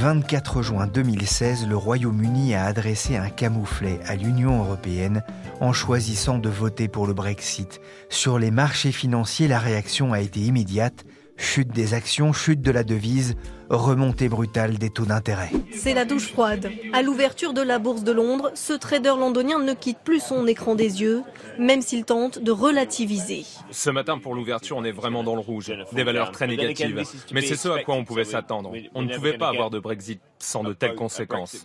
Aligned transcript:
24 0.00 0.62
juin 0.62 0.86
2016, 0.86 1.68
le 1.68 1.76
Royaume-Uni 1.76 2.54
a 2.54 2.64
adressé 2.64 3.18
un 3.18 3.28
camouflet 3.28 4.00
à 4.06 4.16
l'Union 4.16 4.64
européenne 4.64 5.22
en 5.60 5.74
choisissant 5.74 6.38
de 6.38 6.48
voter 6.48 6.88
pour 6.88 7.06
le 7.06 7.12
Brexit. 7.12 7.82
Sur 8.08 8.38
les 8.38 8.50
marchés 8.50 8.92
financiers, 8.92 9.46
la 9.46 9.58
réaction 9.58 10.14
a 10.14 10.20
été 10.20 10.40
immédiate. 10.40 11.04
Chute 11.40 11.68
des 11.68 11.94
actions, 11.94 12.34
chute 12.34 12.60
de 12.60 12.70
la 12.70 12.84
devise, 12.84 13.34
remontée 13.70 14.28
brutale 14.28 14.76
des 14.76 14.90
taux 14.90 15.06
d'intérêt. 15.06 15.50
C'est 15.72 15.94
la 15.94 16.04
douche 16.04 16.28
froide. 16.28 16.70
À 16.92 17.00
l'ouverture 17.00 17.54
de 17.54 17.62
la 17.62 17.78
bourse 17.78 18.04
de 18.04 18.12
Londres, 18.12 18.52
ce 18.54 18.74
trader 18.74 19.14
londonien 19.18 19.58
ne 19.58 19.72
quitte 19.72 19.98
plus 20.04 20.20
son 20.20 20.46
écran 20.46 20.74
des 20.74 21.00
yeux, 21.00 21.22
même 21.58 21.80
s'il 21.80 22.04
tente 22.04 22.38
de 22.40 22.52
relativiser. 22.52 23.46
Ce 23.70 23.88
matin, 23.88 24.18
pour 24.18 24.34
l'ouverture, 24.34 24.76
on 24.76 24.84
est 24.84 24.92
vraiment 24.92 25.24
dans 25.24 25.34
le 25.34 25.40
rouge. 25.40 25.72
Des 25.92 26.04
valeurs 26.04 26.30
très 26.30 26.46
négatives. 26.46 27.02
Mais 27.32 27.40
c'est 27.40 27.56
ce 27.56 27.68
à 27.68 27.82
quoi 27.82 27.94
on 27.94 28.04
pouvait 28.04 28.24
s'attendre. 28.24 28.72
On 28.94 29.02
ne 29.02 29.14
pouvait 29.14 29.38
pas 29.38 29.48
avoir 29.48 29.70
de 29.70 29.78
Brexit 29.78 30.20
sans 30.38 30.62
de 30.62 30.74
telles 30.74 30.94
conséquences. 30.94 31.64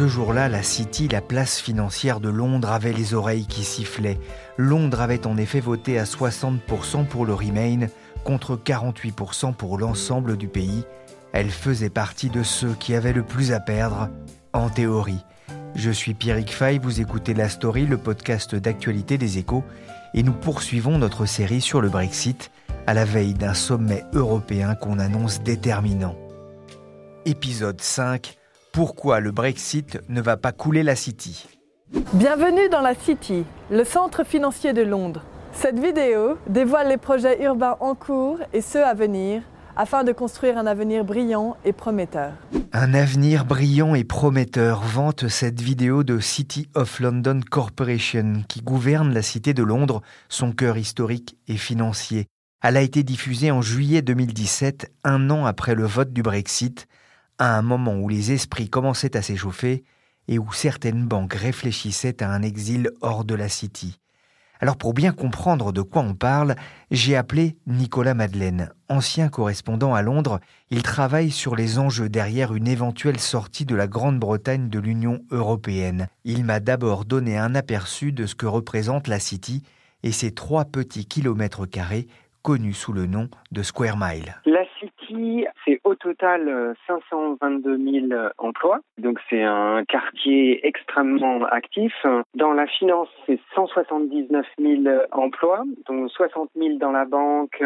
Ce 0.00 0.08
jour-là, 0.08 0.48
la 0.48 0.62
City, 0.62 1.08
la 1.08 1.20
place 1.20 1.60
financière 1.60 2.20
de 2.20 2.30
Londres, 2.30 2.70
avait 2.70 2.94
les 2.94 3.12
oreilles 3.12 3.44
qui 3.44 3.64
sifflaient. 3.64 4.18
Londres 4.56 5.02
avait 5.02 5.26
en 5.26 5.36
effet 5.36 5.60
voté 5.60 5.98
à 5.98 6.04
60% 6.04 7.04
pour 7.04 7.26
le 7.26 7.34
Remain 7.34 7.86
contre 8.24 8.56
48% 8.56 9.52
pour 9.52 9.76
l'ensemble 9.76 10.38
du 10.38 10.48
pays. 10.48 10.84
Elle 11.34 11.50
faisait 11.50 11.90
partie 11.90 12.30
de 12.30 12.42
ceux 12.42 12.72
qui 12.80 12.94
avaient 12.94 13.12
le 13.12 13.24
plus 13.24 13.52
à 13.52 13.60
perdre, 13.60 14.08
en 14.54 14.70
théorie. 14.70 15.22
Je 15.74 15.90
suis 15.90 16.14
Pierrick 16.14 16.50
Fay, 16.50 16.78
vous 16.78 17.02
écoutez 17.02 17.34
La 17.34 17.50
Story, 17.50 17.84
le 17.84 17.98
podcast 17.98 18.54
d'actualité 18.54 19.18
des 19.18 19.36
échos, 19.36 19.64
et 20.14 20.22
nous 20.22 20.32
poursuivons 20.32 20.96
notre 20.96 21.26
série 21.26 21.60
sur 21.60 21.82
le 21.82 21.90
Brexit 21.90 22.50
à 22.86 22.94
la 22.94 23.04
veille 23.04 23.34
d'un 23.34 23.52
sommet 23.52 24.04
européen 24.14 24.76
qu'on 24.76 24.98
annonce 24.98 25.42
déterminant. 25.42 26.16
Épisode 27.26 27.82
5 27.82 28.39
pourquoi 28.72 29.20
le 29.20 29.32
Brexit 29.32 29.98
ne 30.08 30.20
va 30.20 30.36
pas 30.36 30.52
couler 30.52 30.82
la 30.82 30.96
City. 30.96 31.46
Bienvenue 32.12 32.68
dans 32.68 32.80
la 32.80 32.94
City, 32.94 33.44
le 33.70 33.84
centre 33.84 34.24
financier 34.24 34.72
de 34.72 34.82
Londres. 34.82 35.22
Cette 35.52 35.78
vidéo 35.78 36.38
dévoile 36.46 36.88
les 36.88 36.96
projets 36.96 37.42
urbains 37.42 37.76
en 37.80 37.94
cours 37.94 38.38
et 38.52 38.60
ceux 38.60 38.84
à 38.84 38.94
venir 38.94 39.42
afin 39.76 40.04
de 40.04 40.12
construire 40.12 40.58
un 40.58 40.66
avenir 40.66 41.04
brillant 41.04 41.56
et 41.64 41.72
prometteur. 41.72 42.32
Un 42.72 42.94
avenir 42.94 43.44
brillant 43.44 43.94
et 43.94 44.04
prometteur 44.04 44.82
vante 44.82 45.28
cette 45.28 45.60
vidéo 45.60 46.04
de 46.04 46.20
City 46.20 46.68
of 46.74 47.00
London 47.00 47.40
Corporation 47.48 48.44
qui 48.48 48.60
gouverne 48.60 49.12
la 49.12 49.22
cité 49.22 49.54
de 49.54 49.62
Londres, 49.62 50.02
son 50.28 50.52
cœur 50.52 50.76
historique 50.76 51.36
et 51.48 51.56
financier. 51.56 52.26
Elle 52.62 52.76
a 52.76 52.82
été 52.82 53.02
diffusée 53.02 53.50
en 53.50 53.62
juillet 53.62 54.02
2017, 54.02 54.92
un 55.02 55.30
an 55.30 55.46
après 55.46 55.74
le 55.74 55.86
vote 55.86 56.12
du 56.12 56.22
Brexit, 56.22 56.86
à 57.40 57.56
un 57.56 57.62
moment 57.62 57.96
où 57.96 58.08
les 58.08 58.32
esprits 58.32 58.68
commençaient 58.68 59.16
à 59.16 59.22
s'échauffer 59.22 59.82
et 60.28 60.38
où 60.38 60.52
certaines 60.52 61.06
banques 61.06 61.32
réfléchissaient 61.32 62.22
à 62.22 62.30
un 62.30 62.42
exil 62.42 62.90
hors 63.00 63.24
de 63.24 63.34
la 63.34 63.48
City. 63.48 63.98
Alors 64.60 64.76
pour 64.76 64.92
bien 64.92 65.12
comprendre 65.12 65.72
de 65.72 65.80
quoi 65.80 66.02
on 66.02 66.14
parle, 66.14 66.54
j'ai 66.90 67.16
appelé 67.16 67.56
Nicolas 67.66 68.12
Madeleine. 68.12 68.70
Ancien 68.90 69.30
correspondant 69.30 69.94
à 69.94 70.02
Londres, 70.02 70.38
il 70.68 70.82
travaille 70.82 71.30
sur 71.30 71.56
les 71.56 71.78
enjeux 71.78 72.10
derrière 72.10 72.54
une 72.54 72.68
éventuelle 72.68 73.18
sortie 73.18 73.64
de 73.64 73.74
la 73.74 73.86
Grande-Bretagne 73.86 74.68
de 74.68 74.78
l'Union 74.78 75.20
européenne. 75.30 76.08
Il 76.24 76.44
m'a 76.44 76.60
d'abord 76.60 77.06
donné 77.06 77.38
un 77.38 77.54
aperçu 77.54 78.12
de 78.12 78.26
ce 78.26 78.34
que 78.34 78.44
représente 78.44 79.08
la 79.08 79.18
City 79.18 79.62
et 80.02 80.12
ses 80.12 80.32
trois 80.32 80.66
petits 80.66 81.06
kilomètres 81.06 81.64
carrés 81.64 82.06
connus 82.42 82.74
sous 82.74 82.92
le 82.92 83.06
nom 83.06 83.28
de 83.50 83.62
Square 83.62 83.96
Mile. 83.96 84.36
C'est 85.64 85.80
au 85.84 85.94
total 85.94 86.74
522 86.86 87.70
euh, 87.70 88.08
000 88.08 88.22
emplois. 88.38 88.80
Donc 88.98 89.18
c'est 89.28 89.42
un 89.42 89.84
quartier 89.84 90.66
extrêmement 90.66 91.44
actif. 91.44 91.94
Dans 92.34 92.52
la 92.52 92.66
finance, 92.66 93.08
c'est 93.26 93.40
179 93.54 94.46
000 94.58 94.82
emplois, 95.12 95.64
dont 95.86 96.08
60 96.08 96.50
000 96.56 96.78
dans 96.78 96.92
la 96.92 97.04
banque, 97.04 97.62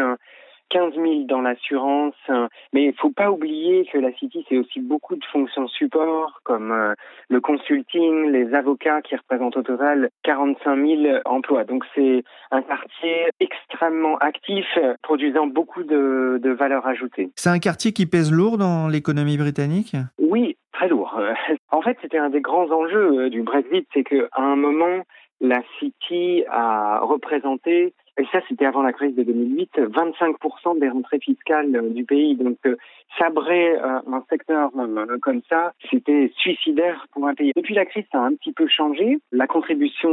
15 0.69 0.93
000 0.95 1.23
dans 1.25 1.41
l'assurance. 1.41 2.15
Mais 2.73 2.85
il 2.85 2.93
faut 2.93 3.11
pas 3.11 3.31
oublier 3.31 3.87
que 3.91 3.97
la 3.97 4.13
City, 4.13 4.45
c'est 4.49 4.57
aussi 4.57 4.79
beaucoup 4.79 5.15
de 5.15 5.25
fonctions 5.31 5.67
support, 5.67 6.41
comme 6.43 6.71
euh, 6.71 6.93
le 7.29 7.41
consulting, 7.41 8.31
les 8.31 8.53
avocats 8.53 9.01
qui 9.01 9.15
représentent 9.15 9.57
au 9.57 9.63
total 9.63 10.09
45 10.23 10.75
000 10.75 11.19
emplois. 11.25 11.63
Donc 11.63 11.83
c'est 11.95 12.23
un 12.51 12.61
quartier 12.61 13.29
extrêmement 13.39 14.17
actif, 14.17 14.65
produisant 15.01 15.47
beaucoup 15.47 15.83
de, 15.83 16.39
de 16.41 16.49
valeur 16.51 16.85
ajoutée. 16.87 17.31
C'est 17.35 17.49
un 17.49 17.59
quartier 17.59 17.91
qui 17.93 18.05
pèse 18.05 18.31
lourd 18.31 18.57
dans 18.57 18.87
l'économie 18.87 19.37
britannique? 19.37 19.95
Oui, 20.19 20.57
très 20.73 20.87
lourd. 20.87 21.19
En 21.71 21.81
fait, 21.81 21.97
c'était 22.01 22.17
un 22.17 22.29
des 22.29 22.41
grands 22.41 22.71
enjeux 22.71 23.25
euh, 23.25 23.29
du 23.29 23.41
Brexit, 23.41 23.85
c'est 23.93 24.03
qu'à 24.03 24.27
un 24.37 24.55
moment, 24.55 25.03
la 25.41 25.61
City 25.79 26.43
a 26.49 26.99
représenté 27.01 27.93
et 28.17 28.25
ça, 28.31 28.39
c'était 28.47 28.65
avant 28.65 28.81
la 28.81 28.93
crise 28.93 29.13
de 29.15 29.23
2008, 29.23 29.77
25% 29.77 30.79
des 30.79 30.87
rentrées 30.87 31.19
fiscales 31.19 31.75
euh, 31.75 31.89
du 31.89 32.05
pays. 32.05 32.35
Donc, 32.35 32.57
euh, 32.65 32.77
sabrer 33.19 33.75
euh, 33.75 33.99
un 34.07 34.23
secteur 34.29 34.71
comme 35.21 35.41
ça, 35.49 35.73
c'était 35.89 36.31
suicidaire 36.37 37.07
pour 37.11 37.27
un 37.27 37.33
pays. 37.33 37.51
Depuis 37.55 37.73
la 37.73 37.85
crise, 37.85 38.05
ça 38.11 38.19
a 38.19 38.25
un 38.25 38.33
petit 38.35 38.53
peu 38.53 38.67
changé. 38.67 39.17
La 39.31 39.47
contribution 39.47 40.11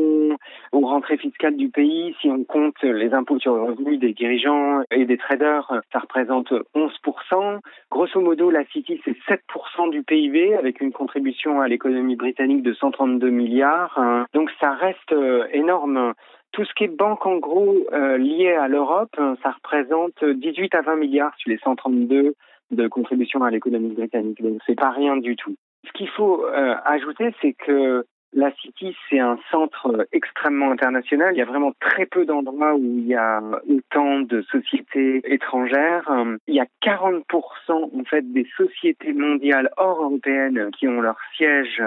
aux 0.73 0.87
rentrées 0.87 1.17
fiscales 1.17 1.57
du 1.57 1.69
pays, 1.69 2.15
si 2.21 2.29
on 2.29 2.45
compte 2.45 2.81
les 2.83 3.13
impôts 3.13 3.39
sur 3.39 3.55
le 3.55 3.63
revenu 3.63 3.99
des 3.99 4.13
dirigeants 4.13 4.83
et 4.91 5.05
des 5.05 5.17
traders, 5.17 5.73
ça 5.93 6.01
représente 6.01 6.53
11%. 6.75 7.59
Grosso 7.91 8.21
modo, 8.21 8.51
la 8.51 8.65
City, 8.67 9.01
c'est 9.05 9.17
7% 9.29 9.91
du 9.91 10.03
PIB 10.03 10.55
avec 10.55 10.81
une 10.81 10.93
contribution 10.93 11.61
à 11.61 11.69
l'économie 11.69 12.17
britannique 12.17 12.63
de 12.63 12.73
132 12.73 13.31
milliards. 13.31 14.27
Donc, 14.33 14.51
ça 14.61 14.73
reste 14.73 15.15
énorme. 15.53 16.15
Tout 16.53 16.65
ce 16.65 16.75
qui 16.75 16.85
est 16.85 16.97
banque, 16.97 17.25
en 17.25 17.39
gros, 17.39 17.77
euh, 17.93 18.19
lié 18.19 18.53
à 18.53 18.69
l'Europe, 18.69 19.19
ça 19.43 19.51
représente 19.51 20.23
18 20.23 20.75
à 20.75 20.83
20 20.83 20.97
milliards 20.97 21.35
sur 21.39 21.51
les 21.51 21.59
132 21.59 22.35
de 22.73 22.89
contribution 22.89 23.43
à 23.43 23.51
l'économie 23.51 23.95
britannique. 23.95 24.43
Donc, 24.43 24.61
c'est 24.67 24.79
pas 24.79 24.91
rien 24.91 25.17
du 25.17 25.37
tout. 25.37 25.57
Ce 25.87 25.93
qu'il 25.93 26.09
faut 26.09 26.45
euh, 26.45 26.75
ajouter, 26.85 27.35
c'est 27.41 27.55
que 27.55 28.05
la 28.35 28.51
City, 28.57 28.97
c'est 29.09 29.19
un 29.19 29.39
centre 29.51 30.07
extrêmement 30.13 30.71
international. 30.71 31.35
Il 31.35 31.39
y 31.39 31.43
a 31.43 31.47
vraiment 31.47 31.73
très 31.81 32.07
peu 32.07 32.25
d'endroits 32.25 32.75
où 32.75 32.83
il 32.83 33.07
y 33.07 33.15
a 33.15 33.43
autant 33.69 34.21
de 34.21 34.41
sociétés 34.43 35.21
étrangères. 35.25 36.11
Il 36.47 36.55
y 36.55 36.61
a 36.61 36.67
40% 36.83 37.23
en 37.69 38.05
fait 38.09 38.33
des 38.33 38.47
sociétés 38.57 39.13
mondiales 39.13 39.71
hors 39.77 40.03
européennes 40.03 40.71
qui 40.79 40.89
ont 40.89 41.03
leur 41.03 41.19
siège 41.37 41.83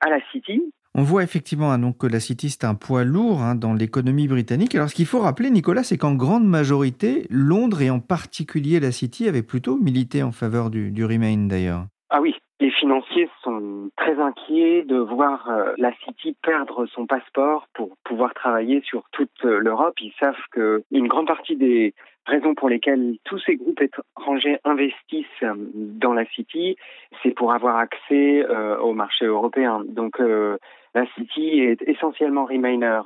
à 0.00 0.08
la 0.08 0.20
City. 0.30 0.62
On 0.96 1.02
voit 1.02 1.24
effectivement 1.24 1.72
hein, 1.72 1.92
que 1.92 2.06
la 2.06 2.20
City, 2.20 2.50
c'est 2.50 2.64
un 2.64 2.76
poids 2.76 3.02
lourd 3.02 3.42
hein, 3.42 3.56
dans 3.56 3.74
l'économie 3.74 4.28
britannique. 4.28 4.76
Alors 4.76 4.88
ce 4.88 4.94
qu'il 4.94 5.06
faut 5.06 5.18
rappeler, 5.18 5.50
Nicolas, 5.50 5.82
c'est 5.82 5.98
qu'en 5.98 6.14
grande 6.14 6.46
majorité, 6.46 7.26
Londres 7.30 7.82
et 7.82 7.90
en 7.90 7.98
particulier 7.98 8.78
la 8.78 8.92
City 8.92 9.28
avaient 9.28 9.42
plutôt 9.42 9.76
milité 9.76 10.22
en 10.22 10.30
faveur 10.30 10.70
du, 10.70 10.92
du 10.92 11.04
Remain 11.04 11.48
d'ailleurs. 11.48 11.86
Ah 12.10 12.20
oui, 12.20 12.36
les 12.60 12.70
financiers 12.70 13.28
sont 13.42 13.90
très 13.96 14.20
inquiets 14.20 14.84
de 14.84 14.96
voir 14.96 15.50
euh, 15.50 15.72
la 15.78 15.92
City 16.04 16.36
perdre 16.42 16.86
son 16.86 17.06
passeport 17.06 17.66
pour 17.74 17.96
pouvoir 18.04 18.32
travailler 18.32 18.80
sur 18.84 19.02
toute 19.10 19.44
euh, 19.44 19.58
l'Europe. 19.58 19.94
Ils 20.00 20.14
savent 20.20 20.36
qu'une 20.52 21.08
grande 21.08 21.26
partie 21.26 21.56
des 21.56 21.92
raisons 22.26 22.54
pour 22.54 22.68
lesquelles 22.68 23.16
tous 23.24 23.38
ces 23.40 23.56
groupes 23.56 23.80
étrangers 23.80 24.58
investissent 24.64 25.44
dans 25.56 26.14
la 26.14 26.24
City, 26.26 26.76
c'est 27.22 27.32
pour 27.32 27.52
avoir 27.52 27.76
accès 27.76 28.46
au 28.80 28.92
marché 28.92 29.26
européen. 29.26 29.82
Donc 29.86 30.18
la 30.18 31.06
City 31.14 31.60
est 31.60 31.82
essentiellement 31.82 32.44
Remainer. 32.44 33.00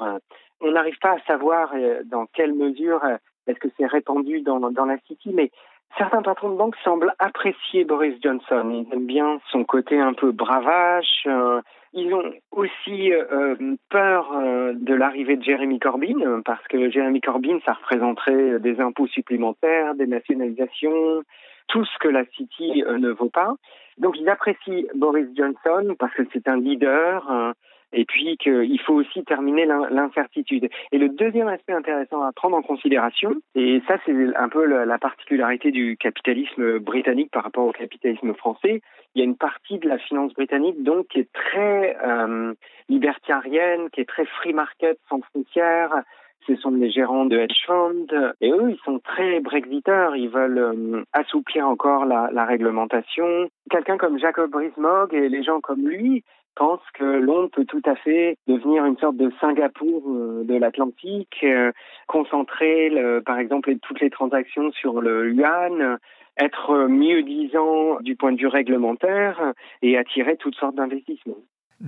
On 0.60 0.70
n'arrive 0.70 0.98
pas 1.00 1.12
à 1.12 1.20
savoir 1.26 1.72
dans 2.06 2.26
quelle 2.26 2.54
mesure 2.54 3.00
est-ce 3.46 3.58
que 3.58 3.68
c'est 3.76 3.86
répandu 3.86 4.42
dans, 4.42 4.58
la 4.58 4.98
City, 5.06 5.30
mais 5.34 5.50
Certains 5.96 6.22
patrons 6.22 6.50
de 6.50 6.56
banque 6.56 6.76
semblent 6.84 7.14
apprécier 7.18 7.84
Boris 7.84 8.14
Johnson. 8.22 8.70
Ils 8.70 8.92
aiment 8.92 9.06
bien 9.06 9.40
son 9.50 9.64
côté 9.64 9.98
un 9.98 10.12
peu 10.12 10.32
bravache. 10.32 11.24
Euh, 11.26 11.62
ils 11.92 12.12
ont 12.14 12.32
aussi 12.50 13.12
euh, 13.12 13.56
peur 13.90 14.32
euh, 14.32 14.72
de 14.74 14.94
l'arrivée 14.94 15.36
de 15.36 15.42
Jeremy 15.42 15.78
Corbyn, 15.78 16.42
parce 16.44 16.66
que 16.68 16.90
Jeremy 16.90 17.20
Corbyn, 17.20 17.58
ça 17.64 17.72
représenterait 17.72 18.60
des 18.60 18.80
impôts 18.80 19.06
supplémentaires, 19.06 19.94
des 19.94 20.06
nationalisations, 20.06 21.22
tout 21.68 21.84
ce 21.84 21.98
que 21.98 22.08
la 22.08 22.24
City 22.36 22.82
ne 22.82 23.10
vaut 23.10 23.30
pas. 23.30 23.54
Donc 23.98 24.18
ils 24.18 24.28
apprécient 24.28 24.84
Boris 24.94 25.28
Johnson 25.36 25.94
parce 25.98 26.14
que 26.14 26.22
c'est 26.32 26.48
un 26.48 26.56
leader 26.56 27.54
et 27.92 28.04
puis 28.04 28.36
qu'il 28.36 28.80
faut 28.80 28.94
aussi 28.94 29.24
terminer 29.24 29.66
l'incertitude. 29.66 30.68
Et 30.92 30.98
le 30.98 31.08
deuxième 31.08 31.48
aspect 31.48 31.72
intéressant 31.72 32.22
à 32.22 32.32
prendre 32.32 32.56
en 32.56 32.62
considération, 32.62 33.34
et 33.54 33.82
ça 33.86 33.98
c'est 34.04 34.36
un 34.36 34.48
peu 34.48 34.64
la 34.64 34.98
particularité 34.98 35.70
du 35.70 35.96
capitalisme 35.96 36.78
britannique 36.78 37.30
par 37.30 37.44
rapport 37.44 37.66
au 37.66 37.72
capitalisme 37.72 38.34
français, 38.34 38.82
il 39.14 39.18
y 39.18 39.22
a 39.22 39.24
une 39.24 39.36
partie 39.36 39.78
de 39.78 39.88
la 39.88 39.98
finance 39.98 40.32
britannique 40.34 40.82
donc 40.82 41.08
qui 41.08 41.20
est 41.20 41.32
très 41.32 41.96
euh, 42.04 42.54
libertarienne, 42.88 43.90
qui 43.90 44.00
est 44.00 44.08
très 44.08 44.26
free 44.26 44.52
market, 44.52 44.98
sans 45.08 45.20
frontières, 45.22 46.02
ce 46.46 46.56
sont 46.56 46.70
les 46.70 46.90
gérants 46.90 47.26
de 47.26 47.38
hedge 47.38 47.66
funds. 47.66 48.06
Et 48.40 48.50
eux 48.50 48.70
ils 48.70 48.80
sont 48.84 48.98
très 49.00 49.40
brexiteurs. 49.40 50.16
Ils 50.16 50.30
veulent 50.30 50.58
euh, 50.58 51.02
assouplir 51.12 51.68
encore 51.68 52.06
la, 52.06 52.30
la 52.32 52.44
réglementation. 52.44 53.48
Quelqu'un 53.70 53.98
comme 53.98 54.18
Jacob 54.18 54.54
Rees-Mogg 54.54 55.12
et 55.14 55.28
les 55.28 55.42
gens 55.42 55.60
comme 55.60 55.86
lui 55.86 56.24
pense 56.58 56.80
que 56.94 57.04
Londres 57.04 57.50
peut 57.52 57.64
tout 57.64 57.82
à 57.86 57.94
fait 57.94 58.36
devenir 58.48 58.84
une 58.84 58.98
sorte 58.98 59.16
de 59.16 59.30
Singapour 59.40 60.02
euh, 60.08 60.44
de 60.44 60.56
l'Atlantique, 60.56 61.38
euh, 61.44 61.70
concentrer, 62.08 62.90
par 63.24 63.38
exemple, 63.38 63.74
toutes 63.80 64.00
les 64.00 64.10
transactions 64.10 64.72
sur 64.72 65.00
le 65.00 65.32
yuan, 65.32 65.98
être 66.36 66.88
mieux 66.88 67.22
disant 67.22 68.00
du 68.00 68.16
point 68.16 68.32
de 68.32 68.38
vue 68.38 68.46
réglementaire 68.48 69.52
et 69.82 69.96
attirer 69.96 70.36
toutes 70.36 70.56
sortes 70.56 70.74
d'investissements. 70.74 71.38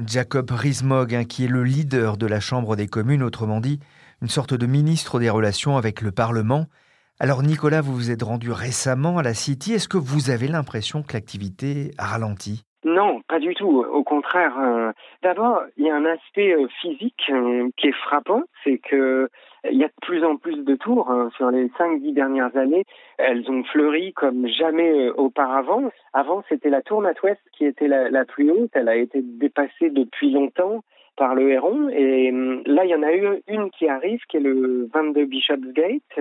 Jacob 0.07 0.51
Rees-Mogg, 0.51 1.15
hein, 1.15 1.25
qui 1.25 1.45
est 1.45 1.49
le 1.49 1.65
leader 1.65 2.17
de 2.17 2.27
la 2.27 2.39
Chambre 2.39 2.77
des 2.77 2.87
communes, 2.87 3.23
autrement 3.23 3.61
dit, 3.61 3.81
une 4.23 4.29
sorte 4.29 4.55
de 4.55 4.67
ministre 4.67 5.19
des 5.19 5.31
relations 5.31 5.77
avec 5.77 6.01
le 6.01 6.13
Parlement. 6.13 6.67
Alors 7.19 7.43
Nicolas, 7.43 7.81
vous 7.81 7.95
vous 7.95 8.11
êtes 8.11 8.23
rendu 8.23 8.53
récemment 8.53 9.19
à 9.19 9.23
la 9.23 9.35
City. 9.35 9.73
Est-ce 9.73 9.89
que 9.89 9.99
vous 9.99 10.31
avez 10.31 10.49
l'impression 10.49 11.03
que 11.03 11.13
l'activité 11.15 11.91
a 11.99 12.07
ralenti? 12.07 12.65
Non, 12.85 13.21
pas 13.29 13.39
du 13.39 13.55
tout. 13.55 13.85
Au 13.85 14.03
contraire. 14.03 14.59
Euh, 14.59 14.93
d'abord, 15.23 15.63
il 15.77 15.87
y 15.87 15.91
a 15.91 15.95
un 15.95 16.07
aspect 16.07 16.55
euh, 16.55 16.67
physique 16.81 17.23
euh, 17.29 17.69
qui 17.77 17.89
est 17.89 17.97
frappant, 18.05 18.43
c'est 18.65 18.79
que 18.79 19.29
il 19.71 19.79
y 19.79 19.85
a 19.85 19.89
de 19.89 19.93
plus 20.01 20.25
en 20.25 20.37
plus 20.37 20.65
de 20.65 20.75
tours 20.75 21.11
hein. 21.11 21.29
sur 21.37 21.51
les 21.51 21.71
cinq 21.77 22.01
dix 22.01 22.13
dernières 22.13 22.57
années. 22.57 22.85
Elles 23.19 23.51
ont 23.51 23.63
fleuri 23.65 24.15
comme 24.15 24.47
jamais 24.49 25.11
auparavant. 25.11 25.91
Avant, 26.15 26.43
c'était 26.49 26.71
la 26.71 26.81
tour 26.81 27.03
NatWest 27.03 27.43
qui 27.53 27.67
était 27.67 27.87
la, 27.87 28.25
plus 28.25 28.51
haute. 28.51 28.71
Elle 28.73 28.89
a 28.89 28.97
été 28.97 29.21
dépassée 29.21 29.91
depuis 29.91 30.31
longtemps 30.31 30.83
par 31.19 31.35
le 31.35 31.51
Héron. 31.51 31.91
Et 31.91 32.31
là, 32.65 32.87
il 32.87 32.91
y 32.91 32.95
en 32.95 33.03
a 33.03 33.13
eu 33.13 33.43
une 33.49 33.71
qui 33.71 33.87
arrive, 33.87 34.21
qui 34.31 34.39
est 34.39 34.41
le 34.41 34.89
22 34.95 35.27
Bishopsgate, 35.27 36.19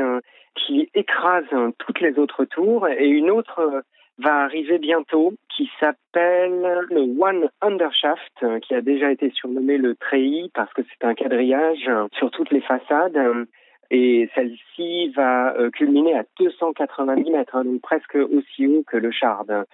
qui 0.56 0.90
écrase 0.94 1.48
toutes 1.78 2.02
les 2.02 2.20
autres 2.20 2.44
tours, 2.44 2.90
et 2.90 3.08
une 3.08 3.32
autre 3.32 3.84
va 4.20 4.44
arriver 4.44 4.80
bientôt, 4.80 5.34
qui 5.56 5.70
s'appelle 5.80 6.86
le 6.90 7.02
One 7.22 7.50
Undershaft, 7.62 8.62
qui 8.62 8.76
a 8.76 8.82
déjà 8.82 9.12
été 9.12 9.32
surnommé 9.32 9.78
le 9.78 9.96
treillis 9.96 10.52
parce 10.54 10.72
que 10.74 10.82
c'est 10.84 11.06
un 11.06 11.16
quadrillage 11.16 11.90
sur 12.14 12.32
toutes 12.32 12.52
les 12.52 12.62
façades. 12.62 13.18
Et 13.92 14.30
celle-ci 14.36 15.10
va 15.16 15.56
euh, 15.56 15.72
culminer 15.72 16.16
à 16.16 16.24
290 16.40 17.32
mètres, 17.32 17.56
hein, 17.56 17.64
donc 17.64 17.82
presque 17.82 18.16
aussi 18.16 18.68
haut 18.68 18.84
que 18.86 18.98
le 18.98 19.12
Shard. 19.12 19.66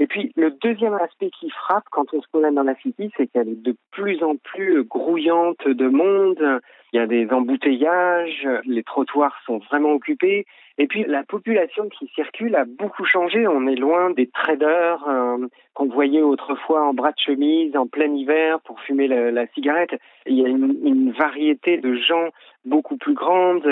Et 0.00 0.06
puis, 0.06 0.32
le 0.36 0.50
deuxième 0.50 0.94
aspect 0.94 1.30
qui 1.30 1.48
frappe 1.50 1.84
quand 1.90 2.12
on 2.12 2.20
se 2.20 2.28
promène 2.28 2.56
dans 2.56 2.64
la 2.64 2.74
City, 2.76 3.10
c'est 3.16 3.28
qu'elle 3.28 3.48
est 3.48 3.62
de 3.62 3.76
plus 3.92 4.22
en 4.22 4.36
plus 4.36 4.84
grouillante 4.84 5.66
de 5.66 5.88
monde. 5.88 6.60
Il 6.92 6.96
y 6.96 6.98
a 6.98 7.06
des 7.06 7.28
embouteillages, 7.30 8.46
les 8.66 8.82
trottoirs 8.82 9.36
sont 9.46 9.58
vraiment 9.58 9.92
occupés. 9.92 10.44
Et 10.76 10.86
puis 10.86 11.04
la 11.04 11.22
population 11.22 11.88
qui 11.88 12.10
circule 12.14 12.56
a 12.56 12.64
beaucoup 12.64 13.04
changé. 13.04 13.46
On 13.46 13.66
est 13.66 13.76
loin 13.76 14.10
des 14.10 14.26
traders 14.26 15.06
euh, 15.08 15.46
qu'on 15.74 15.86
voyait 15.86 16.22
autrefois 16.22 16.82
en 16.84 16.94
bras 16.94 17.12
de 17.12 17.18
chemise 17.18 17.76
en 17.76 17.86
plein 17.86 18.12
hiver 18.12 18.60
pour 18.60 18.80
fumer 18.80 19.06
la, 19.06 19.46
cigarette. 19.48 19.94
Il 20.26 20.36
y 20.36 20.44
a 20.44 20.48
une, 20.48 21.12
variété 21.12 21.76
de 21.78 21.94
gens 21.94 22.28
beaucoup 22.64 22.96
plus 22.96 23.14
grande. 23.14 23.62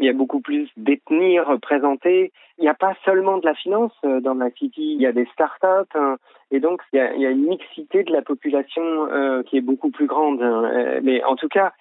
Il 0.00 0.06
y 0.06 0.08
a 0.08 0.12
beaucoup 0.12 0.40
plus 0.40 0.68
d'ethnies 0.76 1.38
représentées. 1.38 2.32
Il 2.58 2.62
n'y 2.62 2.68
a 2.68 2.74
pas 2.74 2.94
seulement 3.04 3.38
de 3.38 3.46
la 3.46 3.54
finance 3.54 3.92
euh, 4.04 4.20
dans 4.20 4.34
la 4.34 4.50
city. 4.50 4.94
Il 4.94 5.00
y 5.00 5.06
a 5.06 5.12
des 5.12 5.26
start-up. 5.26 5.88
Hein. 5.94 6.16
et 6.50 6.58
donc 6.58 6.82
il 6.92 6.96
y, 6.98 7.26
a, 7.26 7.30
une 7.30 7.46
mixité 7.46 8.02
de 8.02 8.12
la 8.12 8.22
population 8.22 8.82
euh, 8.82 9.42
qui 9.44 9.56
est 9.56 9.62
beaucoup 9.62 9.90
plus 9.90 10.06
grande. 10.06 10.42
Hein. 10.42 11.00
mais 11.02 11.22
en 11.22 11.36
tout 11.36 11.48
cas, 11.48 11.72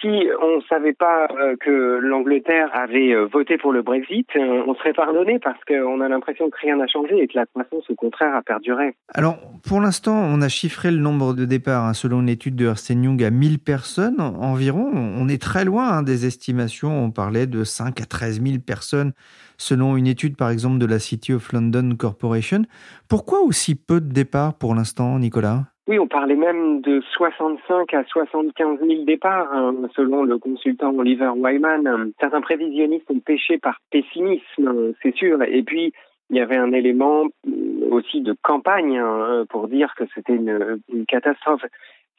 si 0.00 0.08
on 0.42 0.56
ne 0.56 0.62
savait 0.68 0.92
pas 0.92 1.26
euh, 1.30 1.56
que 1.58 1.98
l'Angleterre 2.02 2.68
avait 2.74 3.14
euh, 3.14 3.26
voté 3.26 3.56
pour 3.56 3.72
le 3.72 3.82
Brexit, 3.82 4.28
euh, 4.36 4.62
on 4.66 4.74
serait 4.74 4.92
pardonné 4.92 5.38
parce 5.38 5.58
qu'on 5.64 6.00
a 6.00 6.08
l'impression 6.08 6.50
que 6.50 6.58
rien 6.60 6.76
n'a 6.76 6.86
changé 6.86 7.16
et 7.18 7.26
que 7.26 7.38
la 7.38 7.46
croissance, 7.46 7.88
au 7.88 7.94
contraire, 7.94 8.34
a 8.34 8.42
perduré. 8.42 8.94
Alors, 9.14 9.38
pour 9.66 9.80
l'instant, 9.80 10.14
on 10.14 10.42
a 10.42 10.48
chiffré 10.48 10.90
le 10.90 10.98
nombre 10.98 11.34
de 11.34 11.44
départs, 11.44 11.84
hein, 11.84 11.94
selon 11.94 12.20
une 12.20 12.28
étude 12.28 12.56
de 12.56 12.66
Ernst 12.66 12.90
Young, 12.90 13.22
à 13.22 13.30
1000 13.30 13.58
personnes 13.58 14.20
environ. 14.20 14.90
On 14.94 15.28
est 15.28 15.40
très 15.40 15.64
loin 15.64 15.88
hein, 15.88 16.02
des 16.02 16.26
estimations. 16.26 17.04
On 17.04 17.10
parlait 17.10 17.46
de 17.46 17.64
5 17.64 18.00
à 18.00 18.04
13 18.04 18.42
000 18.42 18.58
personnes, 18.64 19.12
selon 19.56 19.96
une 19.96 20.06
étude, 20.06 20.36
par 20.36 20.50
exemple, 20.50 20.78
de 20.78 20.86
la 20.86 20.98
City 20.98 21.32
of 21.32 21.52
London 21.52 21.96
Corporation. 21.98 22.62
Pourquoi 23.08 23.40
aussi 23.40 23.74
peu 23.74 24.00
de 24.00 24.12
départs 24.12 24.54
pour 24.54 24.74
l'instant, 24.74 25.18
Nicolas? 25.18 25.64
Oui, 25.88 25.98
on 25.98 26.08
parlait 26.08 26.36
même 26.36 26.80
de 26.80 27.00
65 27.12 27.94
à 27.94 28.04
75 28.04 28.80
000 28.80 29.04
départs, 29.04 29.52
hein, 29.52 29.74
selon 29.94 30.24
le 30.24 30.38
consultant 30.38 30.92
Oliver 30.96 31.30
Wyman. 31.36 32.12
Certains 32.20 32.40
prévisionnistes 32.40 33.10
ont 33.10 33.20
péché 33.20 33.58
par 33.58 33.78
pessimisme, 33.90 34.94
c'est 35.02 35.14
sûr. 35.14 35.42
Et 35.44 35.62
puis, 35.62 35.92
il 36.30 36.36
y 36.36 36.40
avait 36.40 36.56
un 36.56 36.72
élément 36.72 37.26
euh, 37.46 37.88
aussi 37.90 38.20
de 38.20 38.34
campagne 38.42 38.98
hein, 38.98 39.44
pour 39.48 39.68
dire 39.68 39.94
que 39.96 40.04
c'était 40.14 40.34
une, 40.34 40.80
une, 40.92 41.06
catastrophe. 41.06 41.64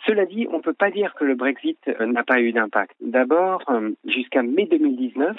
Cela 0.05 0.25
dit, 0.25 0.47
on 0.51 0.57
ne 0.57 0.62
peut 0.62 0.74
pas 0.74 0.91
dire 0.91 1.13
que 1.15 1.25
le 1.25 1.36
Brexit 1.36 1.79
euh, 1.88 2.05
n'a 2.05 2.24
pas 2.24 2.39
eu 2.39 2.53
d'impact. 2.53 2.95
D'abord, 3.01 3.63
euh, 3.69 3.91
jusqu'à 4.05 4.43
mai 4.43 4.65
2019, 4.65 5.36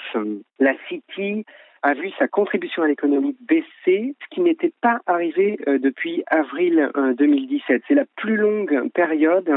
la 0.59 0.73
City 0.87 1.45
a 1.81 1.93
vu 1.93 2.11
sa 2.17 2.27
contribution 2.27 2.83
à 2.83 2.87
l'économie 2.87 3.35
baisser, 3.41 4.15
ce 4.21 4.27
qui 4.31 4.41
n'était 4.41 4.73
pas 4.81 4.99
arrivé 5.05 5.59
euh, 5.67 5.79
depuis 5.79 6.23
avril 6.27 6.91
2017. 7.17 7.69
Euh, 7.69 7.79
C'est 7.87 7.95
la 7.95 8.05
plus 8.15 8.35
longue 8.35 8.89
période 8.93 9.49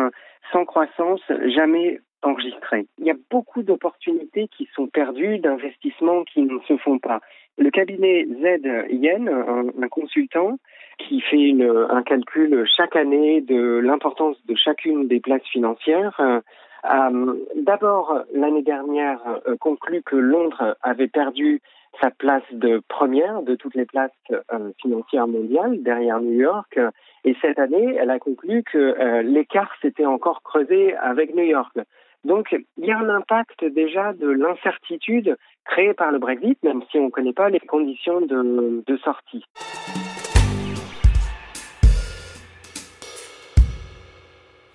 sans 0.52 0.64
croissance 0.64 1.22
jamais 1.54 2.00
enregistrée. 2.22 2.86
Il 2.98 3.06
y 3.06 3.10
a 3.10 3.16
beaucoup 3.30 3.62
d'opportunités 3.62 4.48
qui 4.56 4.68
sont 4.74 4.86
perdues, 4.86 5.38
d'investissements 5.38 6.24
qui 6.24 6.42
ne 6.42 6.58
se 6.68 6.76
font 6.76 6.98
pas. 6.98 7.20
Le 7.58 7.70
cabinet 7.70 8.26
Z 8.26 8.62
Yen, 8.90 9.28
un, 9.28 9.88
consultant, 9.88 10.58
qui 10.98 11.20
fait 11.20 11.52
un 11.90 12.02
calcul 12.02 12.64
chaque 12.76 12.96
année 12.96 13.40
de 13.40 13.78
l'importance 13.78 14.36
de 14.46 14.54
chacune 14.54 15.08
des 15.08 15.20
places 15.20 15.46
financières, 15.50 16.18
euh, 16.20 16.40
a 16.84 17.10
d'abord 17.56 18.22
l'année 18.34 18.62
dernière 18.62 19.20
conclu 19.60 20.02
que 20.02 20.16
Londres 20.16 20.76
avait 20.82 21.06
perdu 21.06 21.60
sa 22.00 22.10
place 22.10 22.42
de 22.52 22.82
première 22.88 23.42
de 23.42 23.54
toutes 23.54 23.74
les 23.74 23.84
places 23.84 24.10
euh, 24.30 24.72
financières 24.80 25.26
mondiales 25.26 25.82
derrière 25.82 26.20
New 26.20 26.32
York. 26.32 26.78
Et 27.24 27.36
cette 27.40 27.58
année, 27.58 27.96
elle 27.98 28.10
a 28.10 28.18
conclu 28.18 28.62
que 28.62 28.78
euh, 28.78 29.22
l'écart 29.22 29.70
s'était 29.80 30.06
encore 30.06 30.42
creusé 30.42 30.96
avec 30.96 31.34
New 31.34 31.44
York. 31.44 31.78
Donc, 32.24 32.56
il 32.76 32.86
y 32.86 32.92
a 32.92 32.98
un 32.98 33.08
impact 33.08 33.64
déjà 33.64 34.12
de 34.12 34.28
l'incertitude 34.28 35.36
créée 35.64 35.94
par 35.94 36.12
le 36.12 36.18
Brexit, 36.18 36.58
même 36.62 36.82
si 36.90 36.98
on 36.98 37.06
ne 37.06 37.10
connaît 37.10 37.32
pas 37.32 37.50
les 37.50 37.60
conditions 37.60 38.20
de, 38.20 38.82
de 38.86 38.96
sortie. 38.98 39.44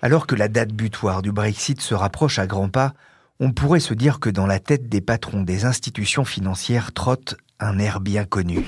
Alors 0.00 0.26
que 0.26 0.36
la 0.36 0.48
date 0.48 0.72
butoir 0.72 1.22
du 1.22 1.32
Brexit 1.32 1.80
se 1.80 1.94
rapproche 1.94 2.38
à 2.38 2.46
grands 2.46 2.68
pas, 2.68 2.92
on 3.40 3.52
pourrait 3.52 3.80
se 3.80 3.94
dire 3.94 4.18
que 4.18 4.30
dans 4.30 4.46
la 4.46 4.58
tête 4.58 4.88
des 4.88 5.00
patrons 5.00 5.42
des 5.42 5.64
institutions 5.64 6.24
financières 6.24 6.92
trotte 6.92 7.36
un 7.60 7.78
air 7.78 8.00
bien 8.00 8.24
connu. 8.24 8.64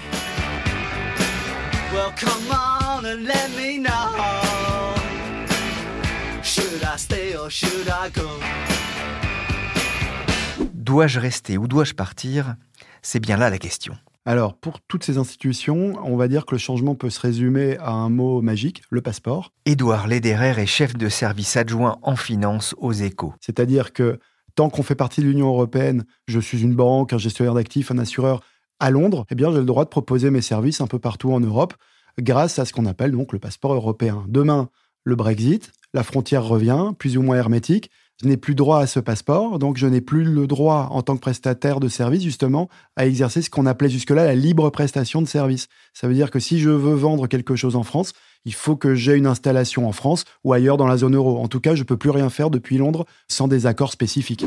Dois-je 10.74 11.20
rester 11.20 11.58
ou 11.58 11.66
dois-je 11.66 11.94
partir? 11.94 12.56
C'est 13.02 13.20
bien 13.20 13.36
là 13.36 13.50
la 13.50 13.58
question. 13.58 13.96
Alors, 14.26 14.54
pour 14.54 14.80
toutes 14.80 15.02
ces 15.02 15.16
institutions, 15.16 15.94
on 16.04 16.16
va 16.16 16.28
dire 16.28 16.44
que 16.44 16.54
le 16.54 16.58
changement 16.58 16.94
peut 16.94 17.10
se 17.10 17.20
résumer 17.20 17.78
à 17.78 17.90
un 17.90 18.10
mot 18.10 18.42
magique, 18.42 18.82
le 18.90 19.00
passeport. 19.00 19.52
Édouard 19.64 20.08
Lederer 20.08 20.60
est 20.60 20.66
chef 20.66 20.94
de 20.94 21.08
service 21.08 21.56
adjoint 21.56 21.98
en 22.02 22.16
finance 22.16 22.74
aux 22.78 22.92
échos. 22.92 23.34
C'est-à-dire 23.40 23.92
que 23.92 24.20
tant 24.54 24.70
qu'on 24.70 24.82
fait 24.82 24.94
partie 24.94 25.20
de 25.20 25.26
l'Union 25.26 25.48
européenne, 25.48 26.04
je 26.26 26.40
suis 26.40 26.62
une 26.62 26.74
banque, 26.74 27.12
un 27.12 27.18
gestionnaire 27.18 27.54
d'actifs, 27.54 27.90
un 27.90 27.98
assureur 27.98 28.42
à 28.78 28.90
Londres, 28.90 29.26
eh 29.30 29.34
bien, 29.34 29.52
j'ai 29.52 29.58
le 29.58 29.64
droit 29.64 29.84
de 29.84 29.90
proposer 29.90 30.30
mes 30.30 30.40
services 30.40 30.80
un 30.80 30.86
peu 30.86 30.98
partout 30.98 31.32
en 31.32 31.40
Europe 31.40 31.74
grâce 32.18 32.58
à 32.58 32.64
ce 32.64 32.72
qu'on 32.72 32.86
appelle 32.86 33.12
donc 33.12 33.32
le 33.32 33.38
passeport 33.38 33.74
européen. 33.74 34.24
Demain, 34.28 34.70
le 35.04 35.16
Brexit, 35.16 35.72
la 35.94 36.02
frontière 36.02 36.44
revient, 36.44 36.92
plus 36.98 37.16
ou 37.16 37.22
moins 37.22 37.36
hermétique. 37.36 37.90
Je 38.22 38.28
n'ai 38.28 38.36
plus 38.36 38.54
droit 38.54 38.80
à 38.80 38.86
ce 38.86 39.00
passeport, 39.00 39.58
donc 39.58 39.78
je 39.78 39.86
n'ai 39.86 40.02
plus 40.02 40.24
le 40.24 40.46
droit, 40.46 40.88
en 40.90 41.02
tant 41.02 41.14
que 41.14 41.20
prestataire 41.20 41.80
de 41.80 41.88
service, 41.88 42.22
justement, 42.22 42.68
à 42.96 43.06
exercer 43.06 43.40
ce 43.40 43.48
qu'on 43.48 43.64
appelait 43.64 43.88
jusque-là 43.88 44.26
la 44.26 44.34
libre 44.34 44.68
prestation 44.68 45.22
de 45.22 45.26
service. 45.26 45.68
Ça 45.94 46.06
veut 46.06 46.14
dire 46.14 46.30
que 46.30 46.38
si 46.38 46.60
je 46.60 46.68
veux 46.68 46.94
vendre 46.94 47.28
quelque 47.28 47.56
chose 47.56 47.76
en 47.76 47.82
France, 47.82 48.12
il 48.44 48.54
faut 48.54 48.76
que 48.76 48.94
j'ai 48.94 49.14
une 49.14 49.26
installation 49.26 49.88
en 49.88 49.92
France 49.92 50.24
ou 50.44 50.52
ailleurs 50.52 50.76
dans 50.76 50.86
la 50.86 50.96
zone 50.96 51.16
euro. 51.16 51.38
En 51.38 51.48
tout 51.48 51.60
cas, 51.60 51.74
je 51.74 51.80
ne 51.80 51.84
peux 51.84 51.96
plus 51.96 52.10
rien 52.10 52.30
faire 52.30 52.50
depuis 52.50 52.78
Londres 52.78 53.06
sans 53.28 53.48
des 53.48 53.66
accords 53.66 53.92
spécifiques. 53.92 54.46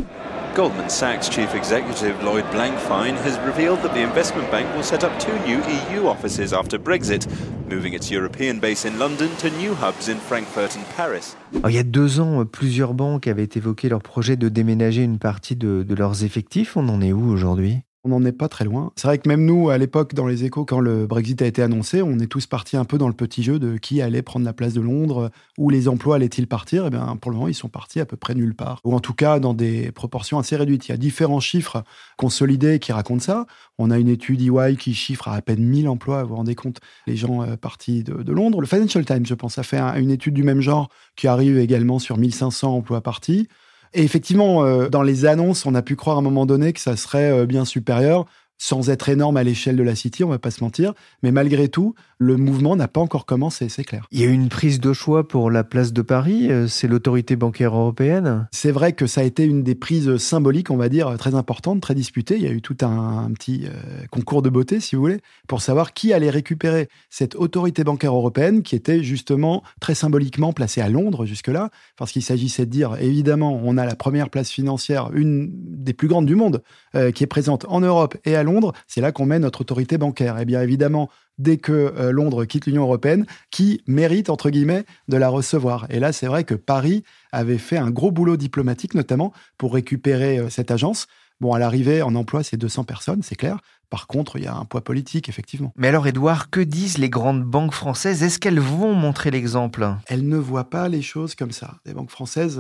Goldman 0.56 0.88
Sachs 0.88 1.32
chief 1.32 1.56
executive 1.56 2.14
Lloyd 2.24 2.46
Blankfein 2.52 3.16
has 3.26 3.40
revealed 3.44 3.82
that 3.82 3.94
the 3.96 4.04
investment 4.04 4.52
bank 4.52 4.68
will 4.76 4.84
set 4.84 5.04
up 5.04 5.12
two 5.18 5.34
new 5.48 5.58
EU 5.58 6.08
offices 6.08 6.54
after 6.54 6.78
Brexit, 6.78 7.28
moving 7.72 7.96
its 7.96 8.12
European 8.12 8.60
base 8.60 8.86
in 8.86 9.00
London 9.00 9.30
to 9.40 9.50
new 9.58 9.74
hubs 9.74 10.10
in 10.10 10.18
Frankfurt 10.18 10.78
and 10.78 10.86
Paris. 10.96 11.36
il 11.68 11.74
y 11.74 11.80
a 11.80 11.84
deux 11.84 12.20
ans, 12.20 12.46
plusieurs 12.46 12.94
banques 12.94 13.26
avaient 13.26 13.50
évoqué 13.56 13.90
leur 13.90 14.04
projet 14.04 14.36
de 14.36 14.48
déménager 14.48 15.02
une 15.02 15.18
partie 15.18 15.56
de 15.56 15.96
leurs 15.96 16.24
effectifs. 16.24 16.78
On 16.78 16.88
en 16.88 17.02
est 17.02 17.14
où 17.14 17.32
aujourd'hui? 17.32 17.80
On 18.04 18.10
n'en 18.10 18.24
est 18.26 18.32
pas 18.32 18.48
très 18.48 18.66
loin. 18.66 18.92
C'est 18.96 19.08
vrai 19.08 19.18
que 19.18 19.28
même 19.28 19.46
nous, 19.46 19.70
à 19.70 19.78
l'époque, 19.78 20.14
dans 20.14 20.26
les 20.28 20.46
échos, 20.46 20.66
quand 20.66 20.80
le 20.80 21.06
Brexit 21.06 21.42
a 21.42 21.46
été 21.46 21.62
annoncé, 21.62 22.02
on 22.02 22.18
est 22.20 22.28
tous 22.28 22.48
partis 22.48 22.78
un 22.78 22.86
peu 22.86 22.98
dans 22.98 23.08
le 23.08 23.14
petit 23.14 23.44
jeu 23.44 23.60
de 23.60 23.78
qui 23.78 24.02
allait 24.02 24.22
prendre 24.22 24.46
la 24.46 24.54
place 24.54 24.74
de 24.74 24.82
Londres, 24.82 25.30
où 25.58 25.70
les 25.70 25.88
emplois 25.88 26.16
allaient-ils 26.16 26.48
partir. 26.48 26.86
Eh 26.88 26.90
bien, 26.90 27.18
pour 27.20 27.32
le 27.32 27.38
moment, 27.38 27.48
ils 27.48 27.54
sont 27.54 27.70
partis 27.70 28.00
à 28.00 28.06
peu 28.06 28.18
près 28.18 28.34
nulle 28.34 28.56
part. 28.56 28.80
Ou 28.84 28.96
en 28.96 29.00
tout 29.00 29.14
cas, 29.14 29.40
dans 29.40 29.54
des 29.54 29.92
proportions 29.92 30.40
assez 30.40 30.56
réduites. 30.56 30.88
Il 30.88 30.92
y 30.92 30.94
a 30.94 30.98
différents 30.98 31.40
chiffres 31.40 31.84
consolidés 32.18 32.80
qui 32.80 32.92
racontent 32.92 33.24
ça. 33.24 33.46
On 33.78 33.92
a 33.92 34.00
une 34.00 34.10
étude 34.10 34.42
EY 34.42 34.78
qui 34.78 34.94
chiffre 34.94 35.28
à 35.28 35.34
à 35.34 35.42
peine 35.42 35.64
1000 35.64 35.90
emplois, 35.90 36.24
vous 36.24 36.30
vous 36.30 36.36
rendez 36.36 36.56
compte, 36.56 36.80
les 37.08 37.16
gens 37.16 37.44
euh, 37.44 37.58
partis 37.58 38.04
de, 38.04 38.32
Londres. 38.32 38.62
Le 38.62 38.68
Financial 38.68 39.04
Times, 39.04 39.26
je 39.26 39.34
pense, 39.34 39.58
a 39.58 39.64
fait 39.64 39.80
une 39.80 40.12
étude 40.12 40.34
du 40.34 40.44
même 40.44 40.62
genre 40.62 40.90
qui 41.16 41.28
arrive 41.28 41.58
également 41.58 42.00
sur 42.00 42.18
1500 42.18 42.74
emplois 42.74 43.02
partis. 43.02 43.48
Et 43.94 44.04
effectivement, 44.04 44.64
euh, 44.64 44.90
dans 44.90 45.04
les 45.04 45.26
annonces, 45.26 45.66
on 45.66 45.76
a 45.76 45.82
pu 45.82 45.96
croire 45.96 46.18
à 46.18 46.20
un 46.20 46.24
moment 46.24 46.46
donné 46.46 46.74
que 46.74 46.80
ça 46.80 46.96
serait 46.96 47.32
euh, 47.32 47.46
bien 47.46 47.66
supérieur 47.66 48.26
sans 48.58 48.90
être 48.90 49.10
énorme 49.10 49.36
à 49.36 49.44
l'échelle 49.44 49.76
de 49.76 49.84
la 49.84 49.94
City, 49.96 50.24
on 50.24 50.30
va 50.30 50.40
pas 50.40 50.52
se 50.52 50.64
mentir. 50.64 50.94
Mais 51.22 51.32
malgré 51.32 51.68
tout, 51.68 51.96
le 52.24 52.38
mouvement 52.38 52.76
n'a 52.76 52.88
pas 52.88 53.02
encore 53.02 53.26
commencé, 53.26 53.70
c'est 53.70 53.84
clair. 53.84 54.08
Il 54.12 54.20
y 54.22 54.24
a 54.24 54.28
eu 54.28 54.32
une 54.32 54.50
prise 54.50 54.80
de 54.80 54.94
choix 54.94 55.28
pour 55.28 55.52
la 55.52 55.64
place 55.64 55.94
de 55.94 56.02
Paris, 56.02 56.50
euh, 56.50 56.68
c'est 56.68 56.88
l'autorité 56.88 57.36
bancaire 57.36 57.76
européenne 57.76 58.48
C'est 58.52 58.72
vrai 58.72 58.94
que 58.94 59.08
ça 59.08 59.22
a 59.22 59.24
été 59.24 59.44
une 59.44 59.64
des 59.64 59.76
prises 59.76 60.18
symboliques, 60.18 60.72
on 60.72 60.78
va 60.78 60.90
dire, 60.90 61.16
très 61.18 61.36
importantes, 61.36 61.82
très 61.82 61.96
disputées. 61.96 62.36
Il 62.36 62.44
y 62.44 62.48
a 62.48 62.52
eu 62.52 62.62
tout 62.62 62.78
un, 62.82 63.30
petit 63.34 63.66
euh, 63.66 64.06
concours 64.10 64.42
de 64.42 64.50
beauté, 64.50 64.80
si 64.80 64.96
vous 64.96 65.02
voulez, 65.02 65.20
pour 65.48 65.62
savoir 65.62 65.94
qui 65.94 66.14
allait 66.14 66.30
récupérer 66.30 66.88
cette 67.10 67.36
autorité 67.36 67.84
bancaire 67.84 68.16
européenne 68.16 68.64
qui 68.64 68.76
était 68.76 69.04
justement 69.04 69.64
très 69.82 69.96
symboliquement 69.96 70.54
placée 70.54 70.82
à 70.82 70.90
Londres 70.90 71.26
jusque-là, 71.26 71.70
parce 71.98 72.12
qu'il 72.12 72.24
s'agissait 72.24 72.66
de 72.66 72.72
dire, 72.72 72.96
évidemment, 73.00 73.60
on 73.64 73.78
a 73.78 73.86
la 73.86 73.96
première 73.96 74.30
place 74.30 74.50
financière, 74.50 75.10
une 75.14 75.52
des 75.52 75.94
plus 75.94 76.08
grandes 76.08 76.26
du 76.26 76.36
monde, 76.36 76.64
euh, 76.96 77.12
qui 77.12 77.24
est 77.24 77.28
présente 77.28 77.66
en 77.68 77.82
Europe 77.82 78.16
et 78.26 78.36
à 78.36 78.44
Londres, 78.44 78.74
c'est 78.88 79.02
là 79.02 79.12
qu'on 79.12 79.26
met 79.26 79.40
notre 79.40 79.62
autorité 79.62 79.98
bancaire. 79.98 80.38
Et 80.38 80.44
eh 80.44 80.46
bien 80.46 80.62
évidemment, 80.62 81.10
dès 81.38 81.58
que 81.58 81.72
euh, 81.72 82.12
Londres 82.12 82.46
quitte 82.46 82.66
l'Union 82.66 82.84
européenne, 82.84 83.26
qui 83.52 83.82
mérite, 83.88 84.30
entre 84.30 84.50
guillemets, 84.50 84.86
de 85.08 85.18
la 85.18 85.30
recevoir. 85.30 85.88
Et 85.90 86.00
là, 86.00 86.12
c'est 86.12 86.28
vrai 86.28 86.44
que 86.44 86.56
Paris 86.56 87.04
avait 87.32 87.58
fait 87.58 87.78
un 87.78 87.90
gros 87.90 88.12
boulot 88.12 88.38
diplomatique, 88.38 88.94
notamment 88.94 89.34
pour 89.58 89.74
récupérer 89.74 90.40
euh, 90.40 90.50
cette 90.50 90.72
agence. 90.72 91.08
Bon, 91.42 91.54
à 91.54 91.60
l'arrivée, 91.60 92.02
en 92.02 92.16
emploi, 92.16 92.44
c'est 92.44 92.58
200 92.58 92.84
personnes, 92.84 93.22
c'est 93.24 93.36
clair. 93.36 93.60
Par 93.90 94.08
contre, 94.08 94.38
il 94.38 94.44
y 94.44 94.48
a 94.48 94.56
un 94.56 94.66
poids 94.66 94.84
politique, 94.84 95.30
effectivement. 95.30 95.74
Mais 95.76 95.88
alors, 95.88 96.08
Edouard, 96.08 96.50
que 96.50 96.62
disent 96.62 96.98
les 96.98 97.10
grandes 97.10 97.44
banques 97.44 97.74
françaises? 97.74 98.24
Est-ce 98.24 98.40
qu'elles 98.40 98.60
vont 98.60 98.94
montrer 98.94 99.30
l'exemple? 99.30 99.88
Elles 100.08 100.28
ne 100.28 100.38
voient 100.38 100.70
pas 100.70 100.90
les 100.90 101.02
choses 101.02 101.36
comme 101.36 101.52
ça. 101.52 101.76
Les 101.86 101.94
banques 101.94 102.10
françaises, 102.10 102.60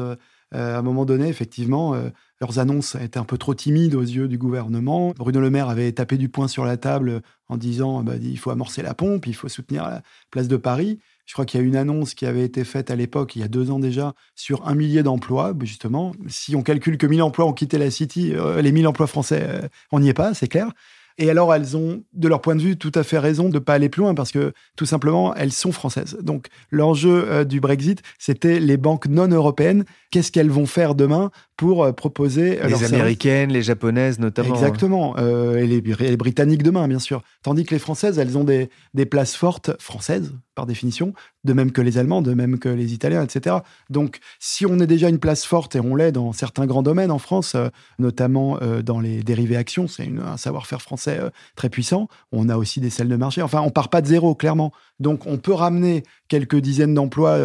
à 0.53 0.77
un 0.77 0.81
moment 0.81 1.05
donné, 1.05 1.27
effectivement, 1.27 1.95
leurs 2.39 2.60
annonces 2.60 2.95
étaient 2.95 3.19
un 3.19 3.24
peu 3.24 3.38
trop 3.38 3.53
timides 3.53 3.95
aux 3.95 4.01
yeux 4.01 4.27
du 4.27 4.38
gouvernement. 4.38 5.13
Bruno 5.17 5.39
Le 5.39 5.50
Maire 5.50 5.69
avait 5.69 5.91
tapé 5.91 6.17
du 6.17 6.29
poing 6.29 6.48
sur 6.48 6.65
la 6.65 6.77
table 6.77 7.22
en 7.48 7.57
disant 7.57 8.03
bah, 8.03 8.15
il 8.22 8.38
faut 8.38 8.51
amorcer 8.51 8.81
la 8.81 8.93
pompe, 8.93 9.27
il 9.27 9.36
faut 9.36 9.50
soutenir 9.50 9.83
la 9.83 10.01
place 10.29 10.48
de 10.48 10.57
Paris. 10.57 11.00
Je 11.25 11.33
crois 11.33 11.45
qu'il 11.45 11.60
y 11.60 11.63
a 11.63 11.65
une 11.65 11.75
annonce 11.75 12.13
qui 12.13 12.25
avait 12.25 12.43
été 12.43 12.63
faite 12.63 12.91
à 12.91 12.95
l'époque, 12.95 13.36
il 13.36 13.39
y 13.39 13.43
a 13.43 13.48
deux 13.48 13.72
ans 13.72 13.79
déjà, 13.79 14.13
sur 14.36 14.67
un 14.67 14.75
millier 14.75 15.03
d'emplois. 15.03 15.53
Bah, 15.53 15.65
justement, 15.65 16.13
si 16.27 16.55
on 16.55 16.63
calcule 16.63 16.98
que 16.98 17.07
1000 17.07 17.22
emplois 17.22 17.45
ont 17.45 17.53
quitté 17.53 17.77
la 17.77 17.89
City, 17.91 18.33
euh, 18.33 18.62
les 18.62 18.72
1000 18.72 18.88
emplois 18.88 19.07
français, 19.07 19.45
euh, 19.48 19.67
on 19.91 20.00
n'y 20.00 20.10
est 20.10 20.13
pas, 20.13 20.33
c'est 20.33 20.48
clair. 20.48 20.72
Et 21.17 21.29
alors, 21.29 21.53
elles 21.53 21.77
ont, 21.77 22.03
de 22.13 22.27
leur 22.27 22.41
point 22.41 22.55
de 22.55 22.62
vue, 22.62 22.77
tout 22.77 22.91
à 22.96 23.03
fait 23.03 23.20
raison 23.20 23.50
de 23.50 23.55
ne 23.55 23.60
pas 23.60 23.74
aller 23.74 23.89
plus 23.89 24.01
loin 24.01 24.15
parce 24.15 24.32
que, 24.32 24.53
tout 24.75 24.86
simplement, 24.86 25.36
elles 25.36 25.51
sont 25.51 25.72
françaises. 25.72 26.17
Donc, 26.22 26.48
l'enjeu 26.72 27.25
euh, 27.29 27.43
du 27.43 27.60
Brexit, 27.60 28.01
c'était 28.17 28.60
les 28.60 28.77
banques 28.77 29.08
non 29.08 29.27
européennes. 29.27 29.86
Qu'est-ce 30.12 30.32
qu'elles 30.32 30.50
vont 30.50 30.65
faire 30.65 30.96
demain? 30.96 31.32
Pour 31.57 31.83
euh, 31.83 31.91
proposer 31.91 32.62
euh, 32.62 32.67
les 32.67 32.83
américaines, 32.83 33.51
les 33.51 33.62
japonaises 33.62 34.19
notamment. 34.19 34.53
Exactement, 34.53 35.17
et 35.17 35.67
les, 35.67 35.81
les, 35.81 36.17
britanniques 36.17 36.63
demain, 36.63 36.88
bien 36.88 37.00
sûr. 37.00 37.24
Tandis 37.43 37.63
que 37.63 37.74
les 37.74 37.79
françaises, 37.79 38.19
elles 38.19 38.38
ont 38.38 38.43
des, 38.43 38.69
des 38.93 39.05
places 39.05 39.36
fortes 39.36 39.72
françaises 39.79 40.33
par 40.55 40.65
définition, 40.65 41.13
de 41.43 41.53
même 41.53 41.72
que 41.72 41.81
les 41.81 41.98
Allemands, 41.98 42.22
de 42.22 42.33
même 42.33 42.60
que 42.60 42.69
les 42.69 42.93
Italiens, 42.93 43.24
etc. 43.24 43.57
Donc, 43.89 44.19
si 44.39 44.65
on 44.65 44.79
est 44.79 44.88
déjà 44.88 45.10
une 45.10 45.17
place 45.17 45.45
forte, 45.45 45.75
et 45.75 45.79
on 45.79 45.95
l'est 45.95 46.12
dans 46.12 46.31
certains 46.31 46.65
grands 46.65 46.83
domaines 46.83 47.12
en 47.12 47.17
France, 47.17 47.55
euh, 47.55 47.69
notamment 48.00 48.60
euh, 48.62 48.81
dans 48.81 49.00
les 49.00 49.24
dérivés 49.24 49.57
actions, 49.57 49.88
c'est 49.88 50.07
un 50.24 50.38
savoir-faire 50.38 50.81
français 50.81 51.17
euh, 51.19 51.29
très 51.55 51.69
puissant, 51.69 52.07
on 52.31 52.50
a 52.50 52.57
aussi 52.57 52.79
des 52.79 52.89
selles 52.89 53.07
de 53.07 53.15
marché. 53.15 53.41
Enfin, 53.41 53.62
on 53.62 53.72
part 53.72 53.89
pas 53.89 54.01
de 54.01 54.07
zéro, 54.07 54.36
clairement. 54.36 54.72
Donc, 55.00 55.25
on 55.25 55.38
peut 55.38 55.53
ramener 55.53 56.03
quelques 56.27 56.57
dizaines 56.57 56.93
d'emplois 56.93 57.38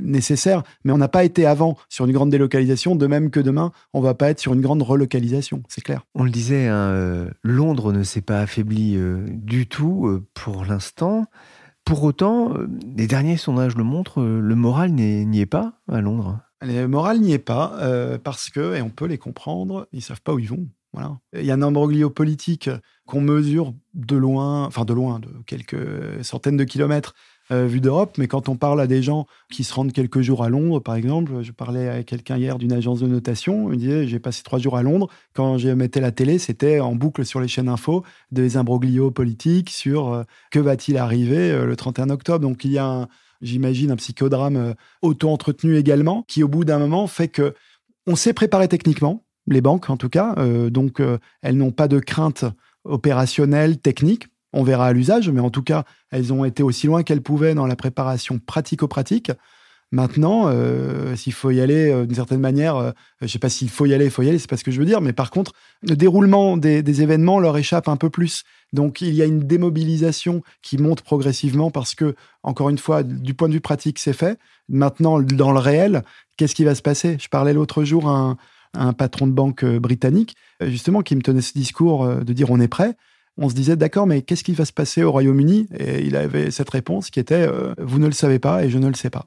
nécessaires, 0.00 0.62
mais 0.84 0.92
on 0.92 0.98
n'a 0.98 1.08
pas 1.08 1.24
été 1.24 1.44
avant 1.46 1.76
sur 1.88 2.06
une 2.06 2.12
grande 2.12 2.30
délocalisation, 2.30 2.96
de 2.96 3.06
même 3.06 3.30
que 3.30 3.35
demain, 3.40 3.72
on 3.92 4.00
va 4.00 4.14
pas 4.14 4.30
être 4.30 4.40
sur 4.40 4.54
une 4.54 4.60
grande 4.60 4.82
relocalisation, 4.82 5.62
c'est 5.68 5.82
clair. 5.82 6.02
On 6.14 6.24
le 6.24 6.30
disait, 6.30 6.68
hein, 6.68 7.28
Londres 7.42 7.92
ne 7.92 8.02
s'est 8.02 8.20
pas 8.20 8.40
affaibli 8.40 8.98
du 9.28 9.66
tout 9.66 10.22
pour 10.34 10.64
l'instant. 10.64 11.26
Pour 11.86 12.02
autant, 12.02 12.52
euh, 12.52 12.66
les 12.96 13.06
derniers 13.06 13.36
sondages 13.36 13.76
le 13.76 13.84
montrent, 13.84 14.20
euh, 14.20 14.40
le 14.40 14.54
moral 14.56 14.90
n'y 14.90 15.40
est 15.40 15.46
pas 15.46 15.74
à 15.88 16.00
Londres. 16.00 16.40
Le 16.60 16.86
moral 16.86 17.20
n'y 17.20 17.32
est 17.32 17.38
pas 17.38 17.78
euh, 17.80 18.18
parce 18.18 18.50
que, 18.50 18.74
et 18.74 18.82
on 18.82 18.90
peut 18.90 19.06
les 19.06 19.18
comprendre, 19.18 19.86
ils 19.92 20.02
savent 20.02 20.20
pas 20.20 20.34
où 20.34 20.40
ils 20.40 20.48
vont. 20.48 20.66
Voilà. 20.92 21.20
Il 21.32 21.44
y 21.44 21.52
a 21.52 21.54
un 21.54 21.62
imbroglio 21.62 22.10
politique 22.10 22.68
qu'on 23.06 23.20
mesure 23.20 23.72
de 23.94 24.16
loin, 24.16 24.64
enfin 24.64 24.84
de 24.84 24.92
loin, 24.94 25.20
de 25.20 25.28
quelques 25.46 26.24
centaines 26.24 26.56
de 26.56 26.64
kilomètres, 26.64 27.14
euh, 27.52 27.66
vue 27.66 27.80
d'Europe, 27.80 28.16
mais 28.18 28.26
quand 28.26 28.48
on 28.48 28.56
parle 28.56 28.80
à 28.80 28.88
des 28.88 29.02
gens 29.02 29.26
qui 29.52 29.62
se 29.62 29.72
rendent 29.72 29.92
quelques 29.92 30.20
jours 30.20 30.42
à 30.42 30.48
Londres, 30.48 30.80
par 30.80 30.96
exemple, 30.96 31.42
je 31.42 31.52
parlais 31.52 31.88
à 31.88 32.02
quelqu'un 32.02 32.36
hier 32.36 32.58
d'une 32.58 32.72
agence 32.72 32.98
de 32.98 33.06
notation, 33.06 33.68
il 33.68 33.70
me 33.70 33.76
disait 33.76 34.08
j'ai 34.08 34.18
passé 34.18 34.42
trois 34.42 34.58
jours 34.58 34.76
à 34.76 34.82
Londres, 34.82 35.08
quand 35.32 35.56
j'ai 35.56 35.74
mettais 35.76 36.00
la 36.00 36.10
télé, 36.10 36.38
c'était 36.38 36.80
en 36.80 36.96
boucle 36.96 37.24
sur 37.24 37.40
les 37.40 37.46
chaînes 37.46 37.68
info 37.68 38.02
des 38.32 38.56
imbroglios 38.56 39.12
politiques 39.12 39.70
sur 39.70 40.12
euh, 40.12 40.22
que 40.50 40.58
va-t-il 40.58 40.98
arriver 40.98 41.52
euh, 41.52 41.66
le 41.66 41.76
31 41.76 42.10
octobre. 42.10 42.40
Donc 42.40 42.64
il 42.64 42.72
y 42.72 42.78
a, 42.78 43.06
j'imagine, 43.42 43.92
un 43.92 43.96
psychodrame 43.96 44.74
auto-entretenu 45.02 45.76
également, 45.76 46.24
qui 46.26 46.42
au 46.42 46.48
bout 46.48 46.64
d'un 46.64 46.80
moment 46.80 47.06
fait 47.06 47.28
que 47.28 47.54
on 48.08 48.16
s'est 48.16 48.32
préparé 48.32 48.66
techniquement, 48.66 49.24
les 49.46 49.60
banques 49.60 49.88
en 49.88 49.96
tout 49.96 50.08
cas, 50.08 50.34
donc 50.70 51.00
elles 51.42 51.56
n'ont 51.56 51.70
pas 51.70 51.86
de 51.86 51.98
crainte 51.98 52.44
opérationnelle, 52.84 53.78
technique, 53.78 54.26
on 54.56 54.62
verra 54.62 54.86
à 54.86 54.92
l'usage, 54.92 55.28
mais 55.30 55.40
en 55.40 55.50
tout 55.50 55.62
cas, 55.62 55.84
elles 56.10 56.32
ont 56.32 56.44
été 56.44 56.62
aussi 56.62 56.86
loin 56.86 57.02
qu'elles 57.02 57.22
pouvaient 57.22 57.54
dans 57.54 57.66
la 57.66 57.76
préparation 57.76 58.38
pratico-pratique. 58.38 59.30
Maintenant, 59.92 60.48
euh, 60.48 61.14
s'il 61.14 61.32
faut 61.32 61.50
y 61.50 61.60
aller 61.60 61.92
euh, 61.92 62.06
d'une 62.06 62.16
certaine 62.16 62.40
manière, 62.40 62.76
euh, 62.76 62.90
je 63.20 63.26
ne 63.26 63.28
sais 63.28 63.38
pas 63.38 63.48
s'il 63.48 63.68
faut 63.68 63.86
y 63.86 63.94
aller, 63.94 64.06
il 64.06 64.10
faut 64.10 64.22
y 64.22 64.28
aller, 64.28 64.38
c'est 64.38 64.50
pas 64.50 64.56
ce 64.56 64.64
que 64.64 64.72
je 64.72 64.80
veux 64.80 64.86
dire, 64.86 65.00
mais 65.00 65.12
par 65.12 65.30
contre, 65.30 65.52
le 65.82 65.94
déroulement 65.94 66.56
des, 66.56 67.02
événements 67.02 67.38
leur 67.38 67.56
échappe 67.56 67.86
un 67.86 67.96
peu 67.96 68.10
plus. 68.10 68.42
Donc, 68.72 69.00
il 69.00 69.14
y 69.14 69.22
a 69.22 69.26
une 69.26 69.40
démobilisation 69.40 70.42
qui 70.62 70.78
monte 70.78 71.02
progressivement 71.02 71.70
parce 71.70 71.94
que, 71.94 72.16
encore 72.42 72.70
une 72.70 72.78
fois, 72.78 73.04
du 73.04 73.34
point 73.34 73.48
de 73.48 73.52
vue 73.52 73.60
pratique, 73.60 73.98
c'est 73.98 74.12
fait. 74.12 74.38
Maintenant, 74.68 75.20
dans 75.20 75.52
le 75.52 75.58
réel, 75.58 76.02
qu'est-ce 76.36 76.54
qui 76.54 76.64
va 76.64 76.74
se 76.74 76.82
passer? 76.82 77.16
Je 77.20 77.28
parlais 77.28 77.52
l'autre 77.52 77.84
jour 77.84 78.08
à 78.08 78.36
un 78.74 78.92
patron 78.92 79.28
de 79.28 79.32
banque 79.32 79.64
britannique, 79.64 80.34
justement, 80.60 81.02
qui 81.02 81.14
me 81.14 81.22
tenait 81.22 81.42
ce 81.42 81.52
discours 81.52 82.08
de 82.08 82.32
dire 82.32 82.50
on 82.50 82.58
est 82.58 82.68
prêt 82.68 82.96
on 83.38 83.48
se 83.48 83.54
disait 83.54 83.76
d'accord, 83.76 84.06
mais 84.06 84.22
qu'est-ce 84.22 84.44
qui 84.44 84.52
va 84.52 84.64
se 84.64 84.72
passer 84.72 85.02
au 85.02 85.12
Royaume-Uni? 85.12 85.68
Et 85.78 86.04
il 86.04 86.16
avait 86.16 86.50
cette 86.50 86.70
réponse 86.70 87.10
qui 87.10 87.20
était 87.20 87.46
euh, 87.46 87.74
vous 87.78 87.98
ne 87.98 88.06
le 88.06 88.12
savez 88.12 88.38
pas 88.38 88.64
et 88.64 88.70
je 88.70 88.78
ne 88.78 88.88
le 88.88 88.94
sais 88.94 89.10
pas. 89.10 89.26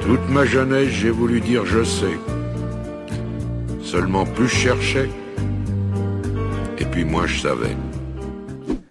Toute 0.00 0.28
ma 0.30 0.44
jeunesse, 0.44 0.88
j'ai 0.88 1.10
voulu 1.10 1.40
dire 1.40 1.66
je 1.66 1.82
sais. 1.82 2.18
Seulement 3.82 4.24
plus 4.24 4.48
je 4.48 4.54
cherchais, 4.54 5.08
et 6.78 6.84
puis 6.84 7.04
moi 7.04 7.26
je 7.26 7.40
savais. 7.40 7.76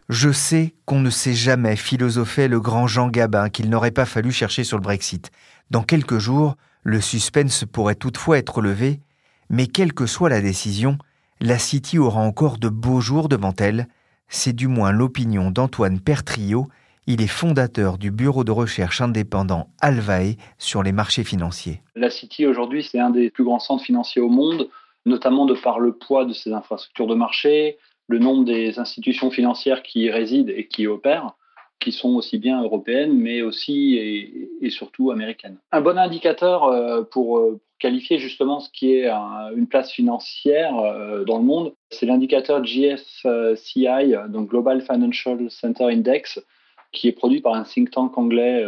Je 0.07 0.31
sais 0.31 0.73
qu'on 0.85 0.99
ne 0.99 1.09
sait 1.09 1.33
jamais, 1.33 1.75
philosophait 1.75 2.47
le 2.47 2.59
grand 2.59 2.87
Jean 2.87 3.09
Gabin, 3.09 3.49
qu'il 3.49 3.69
n'aurait 3.69 3.91
pas 3.91 4.05
fallu 4.05 4.31
chercher 4.31 4.63
sur 4.63 4.77
le 4.77 4.83
Brexit. 4.83 5.31
Dans 5.71 5.83
quelques 5.83 6.19
jours, 6.19 6.55
le 6.83 7.01
suspense 7.01 7.65
pourrait 7.65 7.95
toutefois 7.95 8.37
être 8.37 8.61
levé, 8.61 8.99
mais 9.49 9.67
quelle 9.67 9.93
que 9.93 10.05
soit 10.05 10.29
la 10.29 10.41
décision, 10.41 10.97
la 11.39 11.59
City 11.59 11.99
aura 11.99 12.21
encore 12.21 12.57
de 12.57 12.69
beaux 12.69 13.01
jours 13.01 13.29
devant 13.29 13.53
elle. 13.59 13.87
C'est 14.27 14.53
du 14.53 14.67
moins 14.67 14.91
l'opinion 14.91 15.51
d'Antoine 15.51 15.99
Pertrio. 15.99 16.67
Il 17.07 17.21
est 17.21 17.27
fondateur 17.27 17.97
du 17.97 18.09
bureau 18.09 18.43
de 18.43 18.51
recherche 18.51 19.01
indépendant 19.01 19.69
Alvae 19.81 20.37
sur 20.57 20.81
les 20.81 20.91
marchés 20.91 21.23
financiers. 21.23 21.81
La 21.95 22.09
City 22.09 22.47
aujourd'hui, 22.47 22.83
c'est 22.83 22.99
un 22.99 23.11
des 23.11 23.29
plus 23.29 23.43
grands 23.43 23.59
centres 23.59 23.83
financiers 23.83 24.21
au 24.21 24.29
monde, 24.29 24.69
notamment 25.05 25.45
de 25.45 25.53
par 25.53 25.79
le 25.79 25.93
poids 25.93 26.25
de 26.25 26.33
ses 26.33 26.51
infrastructures 26.53 27.07
de 27.07 27.15
marché, 27.15 27.77
le 28.07 28.19
nombre 28.19 28.45
des 28.45 28.79
institutions 28.79 29.29
financières 29.29 29.83
qui 29.83 30.01
y 30.01 30.11
résident 30.11 30.51
et 30.55 30.67
qui 30.67 30.83
y 30.83 30.87
opèrent, 30.87 31.35
qui 31.79 31.91
sont 31.91 32.15
aussi 32.15 32.37
bien 32.37 32.61
européennes, 32.63 33.13
mais 33.13 33.41
aussi 33.41 33.95
et, 33.95 34.69
surtout 34.69 35.11
américaines. 35.11 35.57
Un 35.71 35.81
bon 35.81 35.97
indicateur 35.97 36.63
euh, 36.63 37.03
pour 37.03 37.37
euh, 37.37 37.59
qualifier 37.79 38.17
justement 38.17 38.59
ce 38.59 38.69
qui 38.71 38.93
est 38.93 39.07
une 39.55 39.67
place 39.67 39.91
financière 39.91 40.77
euh, 40.79 41.23
dans 41.23 41.37
le 41.37 41.43
monde, 41.43 41.73
c'est 41.91 42.07
l'indicateur 42.07 42.63
GFCI, 42.63 44.15
donc 44.29 44.49
Global 44.49 44.81
Financial 44.81 45.49
Center 45.51 45.85
Index, 45.85 46.43
qui 46.91 47.07
est 47.07 47.11
produit 47.11 47.41
par 47.41 47.53
un 47.53 47.63
think 47.63 47.91
tank 47.91 48.17
anglais 48.17 48.65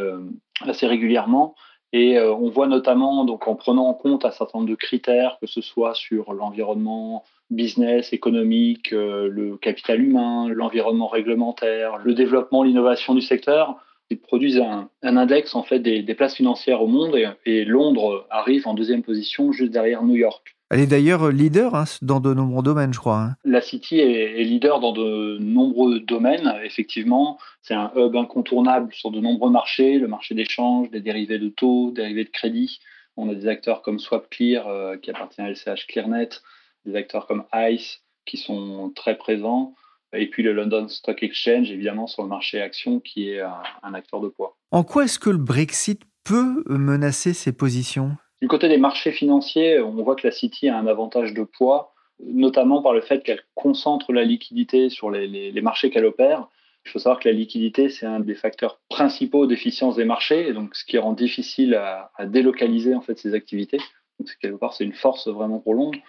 assez 0.61 0.85
régulièrement. 0.85 1.55
Et 1.93 2.19
on 2.19 2.49
voit 2.49 2.67
notamment, 2.67 3.23
donc 3.23 3.47
en 3.47 3.55
prenant 3.55 3.87
en 3.87 3.93
compte 3.93 4.25
un 4.25 4.31
certain 4.31 4.59
nombre 4.59 4.69
de 4.69 4.75
critères, 4.75 5.37
que 5.39 5.47
ce 5.47 5.61
soit 5.61 5.95
sur 5.95 6.33
l'environnement, 6.33 7.23
business, 7.49 8.13
économique, 8.13 8.93
euh, 8.93 9.29
le 9.29 9.57
capital 9.57 10.01
humain, 10.01 10.47
l'environnement 10.49 11.07
réglementaire, 11.07 11.97
le 12.03 12.13
développement, 12.13 12.63
l'innovation 12.63 13.15
du 13.15 13.21
secteur. 13.21 13.77
Ils 14.09 14.19
produisent 14.19 14.59
un, 14.59 14.89
index 15.03 15.53
en 15.55 15.63
fait 15.63 15.79
des, 15.79 16.01
places 16.13 16.35
financières 16.35 16.81
au 16.81 16.87
monde 16.87 17.17
et, 17.45 17.65
Londres 17.65 18.25
arrive 18.29 18.67
en 18.67 18.73
deuxième 18.73 19.03
position 19.03 19.51
juste 19.51 19.71
derrière 19.71 20.03
New 20.03 20.15
York. 20.15 20.55
Elle 20.69 20.81
est 20.81 20.87
d'ailleurs 20.87 21.29
leader 21.29 21.75
hein, 21.75 21.85
dans 22.01 22.19
de 22.19 22.33
nombreux 22.33 22.63
domaines, 22.63 22.93
je 22.93 22.99
crois. 22.99 23.19
Hein. 23.19 23.35
La 23.45 23.61
City 23.61 23.99
est, 23.99 24.43
leader 24.43 24.79
dans 24.79 24.91
de 24.91 25.37
nombreux 25.39 25.99
domaines, 25.99 26.53
effectivement. 26.63 27.37
C'est 27.61 27.73
un 27.73 27.91
hub 27.95 28.15
incontournable 28.15 28.93
sur 28.93 29.11
de 29.11 29.19
nombreux 29.19 29.49
marchés, 29.49 29.97
le 29.97 30.07
marché 30.07 30.35
d'échange, 30.35 30.89
des 30.89 30.99
dérivés 30.99 31.39
de 31.39 31.49
taux, 31.49 31.91
dérivés 31.91 32.25
de 32.25 32.29
crédit. 32.29 32.79
On 33.15 33.29
a 33.29 33.33
des 33.33 33.47
acteurs 33.47 33.81
comme 33.81 33.99
SwapClear, 33.99 34.67
euh, 34.67 34.97
qui 34.97 35.09
appartient 35.09 35.41
à 35.41 35.49
LCH 35.49 35.87
ClearNet, 35.87 36.41
des 36.87 36.95
acteurs 36.95 37.27
comme 37.27 37.43
ICE 37.53 38.01
qui 38.25 38.37
sont 38.37 38.91
très 38.95 39.17
présents, 39.17 39.73
et 40.13 40.27
puis 40.27 40.43
le 40.43 40.53
London 40.53 40.87
Stock 40.87 41.21
Exchange, 41.21 41.69
évidemment, 41.71 42.07
sur 42.07 42.23
le 42.23 42.29
marché 42.29 42.61
action, 42.61 42.99
qui 42.99 43.29
est 43.29 43.41
un, 43.41 43.93
acteur 43.93 44.21
de 44.21 44.29
poids. 44.29 44.57
En 44.71 44.83
quoi 44.83 45.03
est-ce 45.03 45.19
que 45.19 45.29
le 45.29 45.37
Brexit 45.37 46.01
peut 46.23 46.63
menacer 46.67 47.33
ses 47.33 47.51
positions? 47.51 48.17
Du 48.41 48.47
côté 48.47 48.69
des 48.69 48.77
marchés 48.77 49.11
financiers, 49.11 49.79
on 49.81 49.91
voit 50.03 50.15
que 50.15 50.27
la 50.27 50.31
City 50.31 50.69
a 50.69 50.77
un 50.77 50.87
avantage 50.87 51.33
de 51.33 51.43
poids, 51.43 51.93
notamment 52.23 52.81
par 52.81 52.93
le 52.93 53.01
fait 53.01 53.23
qu'elle 53.23 53.41
concentre 53.55 54.13
la 54.13 54.23
liquidité 54.23 54.89
sur 54.89 55.09
les, 55.09 55.61
marchés 55.61 55.89
qu'elle 55.89 56.05
opère. 56.05 56.47
Il 56.85 56.91
faut 56.91 56.99
savoir 56.99 57.19
que 57.19 57.27
la 57.27 57.35
liquidité, 57.35 57.89
c'est 57.89 58.05
un 58.05 58.21
des 58.21 58.35
facteurs 58.35 58.79
principaux 58.89 59.45
d'efficience 59.45 59.97
des 59.97 60.05
marchés, 60.05 60.47
et 60.47 60.53
donc 60.53 60.75
ce 60.75 60.85
qui 60.85 60.97
rend 60.97 61.13
difficile 61.13 61.75
à, 61.75 62.11
délocaliser 62.25 62.95
en 62.95 63.01
fait 63.01 63.17
ces 63.17 63.33
activités. 63.33 63.79
Donc 64.19 64.29
quelque 64.41 64.55
part, 64.55 64.73
c'est 64.73 64.85
une 64.85 64.93
force 64.93 65.27
vraiment 65.27 65.59
pour 65.59 65.73
Londres. 65.73 65.99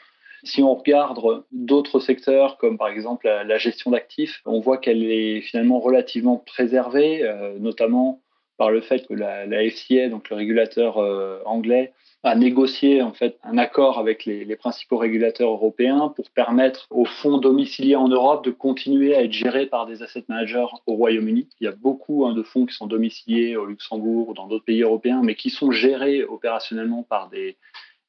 Si 0.44 0.62
on 0.62 0.74
regarde 0.74 1.44
d'autres 1.52 2.00
secteurs, 2.00 2.58
comme 2.58 2.78
par 2.78 2.88
exemple 2.88 3.26
la, 3.26 3.58
gestion 3.58 3.90
d'actifs, 3.90 4.40
on 4.46 4.60
voit 4.60 4.78
qu'elle 4.78 5.02
est 5.04 5.40
finalement 5.40 5.80
relativement 5.80 6.36
préservée, 6.36 7.22
euh, 7.22 7.58
notamment 7.58 8.20
par 8.56 8.70
le 8.70 8.80
fait 8.80 9.06
que 9.06 9.14
la, 9.14 9.46
FCA, 9.70 10.08
donc 10.08 10.28
le 10.30 10.36
régulateur 10.36 10.98
euh, 10.98 11.40
anglais, 11.44 11.92
a 12.24 12.34
négocié 12.34 13.00
en 13.00 13.12
fait 13.12 13.38
un 13.44 13.56
accord 13.58 13.98
avec 13.98 14.24
les, 14.24 14.56
principaux 14.56 14.96
régulateurs 14.96 15.50
européens 15.50 16.12
pour 16.14 16.28
permettre 16.30 16.88
aux 16.90 17.04
fonds 17.04 17.38
domiciliés 17.38 17.94
en 17.94 18.08
Europe 18.08 18.44
de 18.44 18.50
continuer 18.50 19.14
à 19.14 19.22
être 19.22 19.32
gérés 19.32 19.66
par 19.66 19.86
des 19.86 20.02
asset 20.02 20.24
managers 20.28 20.66
au 20.86 20.94
Royaume-Uni. 20.94 21.48
Il 21.60 21.64
y 21.64 21.68
a 21.68 21.72
beaucoup 21.72 22.26
hein, 22.26 22.34
de 22.34 22.42
fonds 22.42 22.66
qui 22.66 22.74
sont 22.74 22.88
domiciliés 22.88 23.56
au 23.56 23.64
Luxembourg 23.64 24.30
ou 24.30 24.34
dans 24.34 24.48
d'autres 24.48 24.64
pays 24.64 24.82
européens, 24.82 25.20
mais 25.22 25.36
qui 25.36 25.50
sont 25.50 25.70
gérés 25.70 26.24
opérationnellement 26.24 27.04
par 27.04 27.28
des 27.28 27.56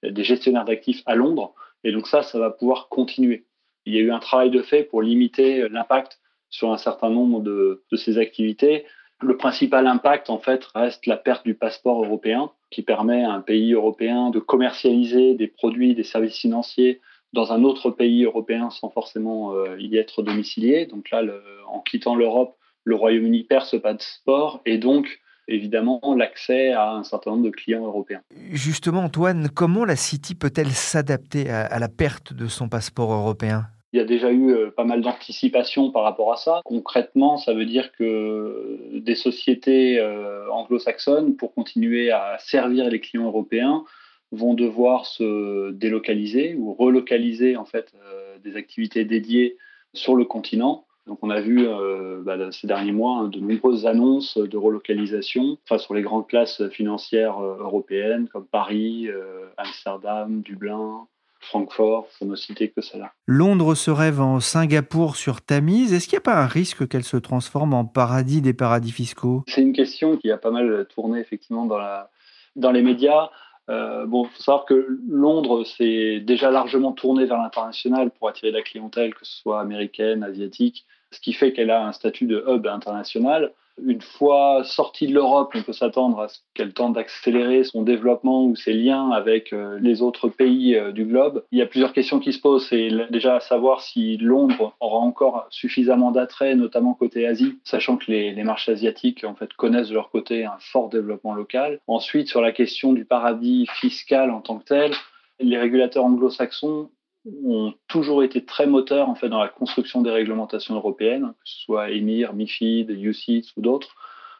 gestionnaires 0.01 0.65
d'actifs 0.65 1.03
à 1.05 1.13
Londres. 1.13 1.53
Et 1.83 1.91
donc 1.91 2.07
ça, 2.07 2.23
ça 2.23 2.39
va 2.39 2.49
pouvoir 2.49 2.89
continuer. 2.89 3.45
Il 3.85 3.93
y 3.93 3.97
a 3.97 4.01
eu 4.01 4.11
un 4.11 4.19
travail 4.19 4.49
de 4.49 4.61
fait 4.61 4.83
pour 4.83 5.01
limiter 5.01 5.67
l'impact 5.69 6.19
sur 6.49 6.71
un 6.71 6.77
certain 6.77 7.09
nombre 7.09 7.41
de, 7.41 7.83
ces 7.95 8.17
activités. 8.17 8.85
Le 9.21 9.37
principal 9.37 9.87
impact, 9.87 10.29
en 10.29 10.39
fait, 10.39 10.63
reste 10.75 11.05
la 11.05 11.17
perte 11.17 11.45
du 11.45 11.53
passeport 11.53 12.03
européen, 12.03 12.51
qui 12.71 12.81
permet 12.81 13.23
à 13.23 13.31
un 13.31 13.41
pays 13.41 13.73
européen 13.73 14.29
de 14.29 14.39
commercialiser 14.39 15.35
des 15.35 15.47
produits, 15.47 15.95
des 15.95 16.03
services 16.03 16.37
financiers 16.37 17.01
dans 17.33 17.51
un 17.53 17.63
autre 17.63 17.91
pays 17.91 18.23
européen 18.23 18.69
sans 18.69 18.89
forcément 18.89 19.53
euh, 19.53 19.75
y 19.79 19.97
être 19.97 20.23
domicilié. 20.23 20.85
Donc 20.85 21.11
là, 21.11 21.23
en 21.67 21.79
quittant 21.81 22.15
l'Europe, 22.15 22.55
le 22.83 22.95
Royaume-Uni 22.95 23.43
perd 23.43 23.65
ce 23.65 23.77
passeport 23.77 24.61
et 24.65 24.77
donc 24.77 25.19
évidemment 25.49 25.99
l'accès 26.15 26.71
à 26.71 26.91
un 26.91 27.03
certain 27.03 27.31
nombre 27.31 27.43
de 27.43 27.49
clients 27.49 27.85
européens. 27.85 28.21
Justement, 28.51 29.01
Antoine, 29.01 29.49
comment 29.49 29.85
la 29.85 29.95
City 29.95 30.35
peut-elle 30.35 30.71
s'adapter 30.71 31.49
à, 31.49 31.79
la 31.79 31.89
perte 31.89 32.33
de 32.33 32.47
son 32.47 32.69
passeport 32.69 33.11
européen? 33.11 33.67
Il 33.91 33.97
y 33.97 34.01
a 34.01 34.05
déjà 34.05 34.31
eu 34.31 34.51
euh, 34.51 34.69
pas 34.69 34.83
mal 34.83 35.01
d'anticipation 35.01 35.91
par 35.91 36.03
rapport 36.03 36.31
à 36.31 36.37
ça. 36.37 36.61
Concrètement, 36.63 37.37
ça 37.37 37.53
veut 37.53 37.65
dire 37.65 37.91
que 37.93 38.79
des 38.93 39.15
sociétés 39.15 39.99
euh, 39.99 40.47
anglo-saxonnes, 40.51 41.35
pour 41.35 41.55
continuer 41.55 42.11
à 42.11 42.37
servir 42.39 42.87
les 42.89 42.99
clients 42.99 43.25
européens, 43.25 43.83
vont 44.31 44.53
devoir 44.53 45.07
se 45.07 45.71
délocaliser 45.71 46.55
ou 46.55 46.73
relocaliser 46.73 47.57
en 47.57 47.65
fait 47.65 47.91
euh, 47.95 48.37
des 48.43 48.55
activités 48.55 49.05
dédiées 49.05 49.57
sur 49.93 50.15
le 50.15 50.23
continent. 50.23 50.85
Donc 51.09 51.17
on 51.23 51.31
a 51.31 51.41
vu 51.41 51.67
euh, 51.67 52.21
bah, 52.23 52.37
ces 52.51 52.67
derniers 52.67 52.91
mois 52.91 53.17
hein, 53.17 53.29
de 53.29 53.39
nombreuses 53.39 53.87
annonces 53.87 54.37
de 54.37 54.57
relocalisation 54.57 55.57
sur 55.77 55.95
les 55.95 56.03
grandes 56.03 56.27
places 56.27 56.69
financières 56.69 57.39
euh, 57.39 57.57
européennes 57.59 58.27
comme 58.31 58.45
Paris, 58.45 59.07
euh, 59.07 59.47
Amsterdam, 59.57 60.43
Dublin, 60.43 61.07
Francfort, 61.39 62.07
pour 62.15 62.27
ne 62.27 62.35
citer 62.35 62.69
que 62.69 62.81
cela. 62.81 63.11
Londres 63.25 63.73
se 63.73 63.89
rêve 63.89 64.21
en 64.21 64.39
Singapour 64.39 65.15
sur 65.15 65.41
Tamise. 65.41 65.93
Est-ce 65.93 66.07
qu'il 66.07 66.17
n'y 66.17 66.21
a 66.21 66.31
pas 66.31 66.39
un 66.39 66.45
risque 66.45 66.87
qu'elle 66.87 67.03
se 67.03 67.17
transforme 67.17 67.73
en 67.73 67.85
paradis 67.85 68.41
des 68.41 68.53
paradis 68.53 68.91
fiscaux? 68.91 69.43
C'est 69.47 69.63
une 69.63 69.73
question 69.73 70.15
qui 70.15 70.29
a 70.29 70.37
pas 70.37 70.51
mal 70.51 70.85
tourné 70.93 71.19
effectivement 71.19 71.65
dans, 71.65 71.79
la, 71.79 72.11
dans 72.55 72.71
les 72.71 72.83
médias. 72.83 73.31
bon, 73.67 74.25
il 74.25 74.29
faut 74.29 74.43
savoir 74.43 74.65
que 74.65 74.99
Londres 75.09 75.63
s'est 75.63 76.19
déjà 76.19 76.51
largement 76.51 76.91
tourné 76.91 77.25
vers 77.25 77.39
l'international 77.39 78.11
pour 78.11 78.29
attirer 78.29 78.51
la 78.51 78.61
clientèle, 78.61 79.15
que 79.15 79.25
ce 79.25 79.39
soit 79.39 79.59
américaine, 79.59 80.23
asiatique 80.23 80.85
ce 81.11 81.19
qui 81.19 81.33
fait 81.33 81.53
qu'elle 81.53 81.71
a 81.71 81.85
un 81.85 81.91
statut 81.91 82.25
de 82.25 82.43
hub 82.47 82.67
international. 82.67 83.51
Une 83.85 84.01
fois 84.01 84.63
sortie 84.65 85.07
de 85.07 85.13
l'Europe, 85.13 85.53
on 85.55 85.61
peut 85.61 85.73
s'attendre 85.73 86.19
à 86.19 86.27
ce 86.27 86.39
qu'elle 86.53 86.73
tente 86.73 86.93
d'accélérer 86.93 87.63
son 87.63 87.83
développement 87.83 88.43
ou 88.43 88.55
ses 88.55 88.73
liens 88.73 89.11
avec 89.11 89.53
euh, 89.53 89.79
les 89.81 90.01
autres 90.01 90.27
pays 90.27 90.75
euh, 90.75 90.91
du 90.91 91.05
globe. 91.05 91.45
Il 91.51 91.59
y 91.59 91.61
a 91.61 91.65
plusieurs 91.65 91.93
questions 91.93 92.19
qui 92.19 92.33
se 92.33 92.41
posent. 92.41 92.67
C'est 92.67 92.89
déjà 93.09 93.37
à 93.37 93.39
savoir 93.39 93.81
si 93.81 94.17
Londres 94.17 94.75
aura 94.81 94.99
encore 94.99 95.47
suffisamment 95.49 96.11
d'attrait, 96.11 96.55
notamment 96.55 96.93
côté 96.93 97.25
Asie, 97.25 97.57
sachant 97.63 97.95
que 97.95 98.11
les, 98.11 98.43
marchés 98.43 98.73
asiatiques 98.73 99.25
connaissent 99.57 99.89
de 99.89 99.93
leur 99.93 100.09
côté 100.09 100.43
un 100.43 100.57
fort 100.59 100.89
développement 100.89 101.33
local. 101.33 101.79
Ensuite, 101.87 102.27
sur 102.27 102.41
la 102.41 102.51
question 102.51 102.93
du 102.93 103.05
paradis 103.05 103.65
fiscal 103.71 104.31
en 104.31 104.41
tant 104.41 104.57
que 104.57 104.65
tel, 104.65 104.91
les 105.39 105.57
régulateurs 105.57 106.03
anglo-saxons 106.03 106.89
ont 107.25 107.73
toujours 107.87 108.23
été 108.23 108.45
très 108.45 108.65
moteurs 108.65 109.09
en 109.09 109.15
fait 109.15 109.29
dans 109.29 109.41
la 109.41 109.49
construction 109.49 110.01
des 110.01 110.11
réglementations 110.11 110.75
européennes, 110.75 111.33
que 111.43 111.49
ce 111.49 111.61
soit 111.61 111.91
EMIR, 111.91 112.33
MIFID, 112.33 112.89
UCITS 112.89 113.55
ou 113.57 113.61
d'autres. 113.61 113.95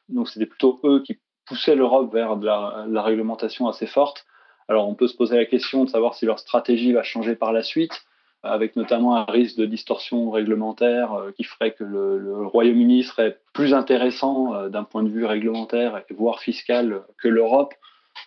Donc 0.07 0.29
c'était 0.29 0.45
plutôt 0.45 0.79
eux 0.83 1.03
qui 1.03 1.19
poussaient 1.45 1.75
l'Europe 1.75 2.13
vers 2.13 2.37
de 2.37 2.45
la, 2.45 3.01
réglementation 3.01 3.67
assez 3.67 3.87
forte. 3.87 4.25
Alors 4.67 4.87
on 4.87 4.95
peut 4.95 5.07
se 5.07 5.15
poser 5.15 5.35
la 5.35 5.45
question 5.45 5.83
de 5.83 5.89
savoir 5.89 6.13
si 6.13 6.25
leur 6.25 6.39
stratégie 6.39 6.93
va 6.93 7.03
changer 7.03 7.35
par 7.35 7.51
la 7.51 7.63
suite, 7.63 8.05
avec 8.43 8.75
notamment 8.75 9.15
un 9.17 9.25
risque 9.25 9.57
de 9.57 9.65
distorsion 9.65 10.31
réglementaire 10.31 11.13
euh, 11.13 11.31
qui 11.31 11.43
ferait 11.43 11.73
que 11.73 11.83
le, 11.83 12.47
Royaume-Uni 12.47 13.03
serait 13.03 13.39
plus 13.53 13.73
intéressant 13.73 14.53
euh, 14.53 14.69
d'un 14.69 14.85
point 14.85 15.03
de 15.03 15.09
vue 15.09 15.25
réglementaire, 15.25 16.03
voire 16.11 16.39
fiscal, 16.39 17.01
que 17.21 17.27
l'Europe. 17.27 17.73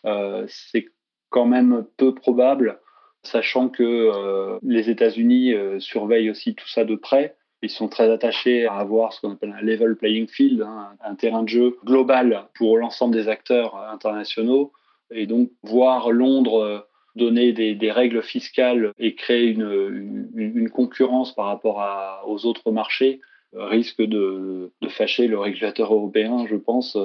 Euh, 0.04 0.44
c'est 0.48 0.86
quand 1.30 1.46
même 1.46 1.86
peu 1.96 2.14
probable 2.14 2.78
sachant 3.22 3.68
que 3.68 3.82
euh, 3.82 4.58
les 4.62 4.90
États-Unis 4.90 5.54
euh, 5.54 5.78
surveillent 5.80 6.30
aussi 6.30 6.54
tout 6.54 6.68
ça 6.68 6.84
de 6.84 6.94
près. 6.94 7.36
Ils 7.62 7.70
sont 7.70 7.88
très 7.88 8.10
attachés 8.10 8.66
à 8.66 8.74
avoir 8.74 9.12
ce 9.12 9.20
qu'on 9.20 9.32
appelle 9.32 9.54
un 9.56 9.62
level 9.62 9.96
playing 9.96 10.26
field, 10.26 10.62
hein, 10.62 10.90
un 11.04 11.14
terrain 11.14 11.44
de 11.44 11.48
jeu 11.48 11.76
global 11.84 12.46
pour 12.54 12.76
l'ensemble 12.76 13.14
des 13.14 13.28
acteurs 13.28 13.76
internationaux. 13.76 14.72
Et 15.12 15.26
donc 15.26 15.50
voir 15.62 16.10
Londres 16.10 16.88
donner 17.14 17.52
des, 17.52 17.90
règles 17.92 18.22
fiscales 18.22 18.92
et 18.98 19.14
créer 19.14 19.48
une, 19.48 20.70
concurrence 20.70 21.34
par 21.34 21.46
rapport 21.46 22.24
aux 22.26 22.46
autres 22.46 22.72
marchés 22.72 23.20
risque 23.52 24.00
de, 24.02 24.72
fâcher 24.88 25.28
le 25.28 25.38
régulateur 25.38 25.92
européen, 25.92 26.46
je 26.48 26.56
pense, 26.56 26.96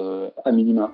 à 0.46 0.52
minima. 0.54 0.92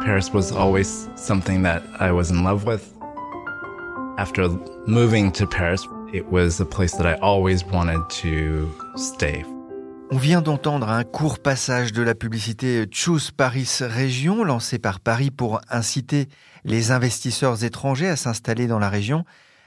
Paris 0.00 0.32
was 0.32 0.50
always 0.50 1.08
something 1.14 1.62
that 1.62 1.82
I 2.00 2.10
was 2.10 2.30
in 2.30 2.42
love 2.42 2.64
with. 2.64 2.94
After 4.16 4.48
moving 4.86 5.30
to 5.32 5.46
Paris, 5.46 5.86
it 6.12 6.24
was 6.30 6.58
a 6.60 6.64
place 6.64 6.92
that 6.96 7.06
I 7.06 7.18
always 7.20 7.64
wanted 7.64 8.08
to 8.22 8.68
stay. 8.96 9.44
On 10.10 10.16
vient 10.16 10.40
d'entendre 10.40 10.88
un 10.88 11.04
court 11.04 11.38
passage 11.38 11.92
de 11.92 12.02
la 12.02 12.14
publicité 12.14 12.86
Choose 12.90 13.30
Paris 13.30 13.78
Région 13.80 14.42
lancée 14.42 14.78
par 14.78 15.00
Paris 15.00 15.30
pour 15.30 15.60
inciter 15.70 16.28
les 16.64 16.90
investisseurs 16.90 17.62
étrangers 17.62 18.08
à 18.08 18.16
s'installer 18.16 18.66
dans 18.66 18.78
la 18.78 18.88
région. 18.88 19.24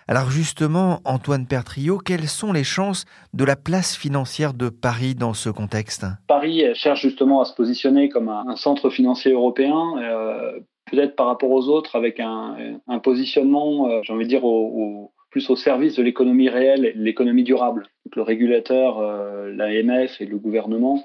Alors 0.08 0.30
justement, 0.30 1.00
Antoine 1.06 1.48
Pertriot, 1.48 1.98
quelles 1.98 2.28
sont 2.28 2.52
les 2.52 2.66
chances 2.66 3.06
de 3.34 3.46
la 3.46 3.56
place 3.56 3.96
financière 3.96 4.54
de 4.54 4.68
Paris 4.68 5.16
dans 5.16 5.34
ce 5.34 5.50
contexte? 5.50 6.06
Paris 6.28 6.66
cherche 6.74 7.02
justement 7.02 7.42
à 7.42 7.46
se 7.46 7.54
positionner 7.54 8.10
comme 8.10 8.28
un, 8.28 8.56
centre 8.58 8.90
financier 8.90 9.32
européen, 9.32 9.96
euh, 10.02 10.60
peut-être 10.92 11.16
par 11.16 11.28
rapport 11.28 11.52
aux 11.52 11.70
autres, 11.70 11.96
avec 11.96 12.20
un, 12.20 12.56
positionnement, 13.02 13.90
euh, 13.90 14.02
j'ai 14.04 14.14
envie 14.14 14.26
de 14.26 14.30
dire, 14.30 14.44
plus 15.30 15.50
au 15.50 15.56
service 15.56 15.96
de 15.96 16.04
l'économie 16.04 16.50
réelle 16.50 16.86
et 16.86 16.94
de 16.94 17.02
l'économie 17.02 17.44
durable. 17.44 17.88
le 18.16 18.22
régulateur, 18.22 19.00
euh, 19.00 19.52
l'AMF 19.56 20.22
et 20.22 20.26
le 20.26 20.38
gouvernement 20.38 21.04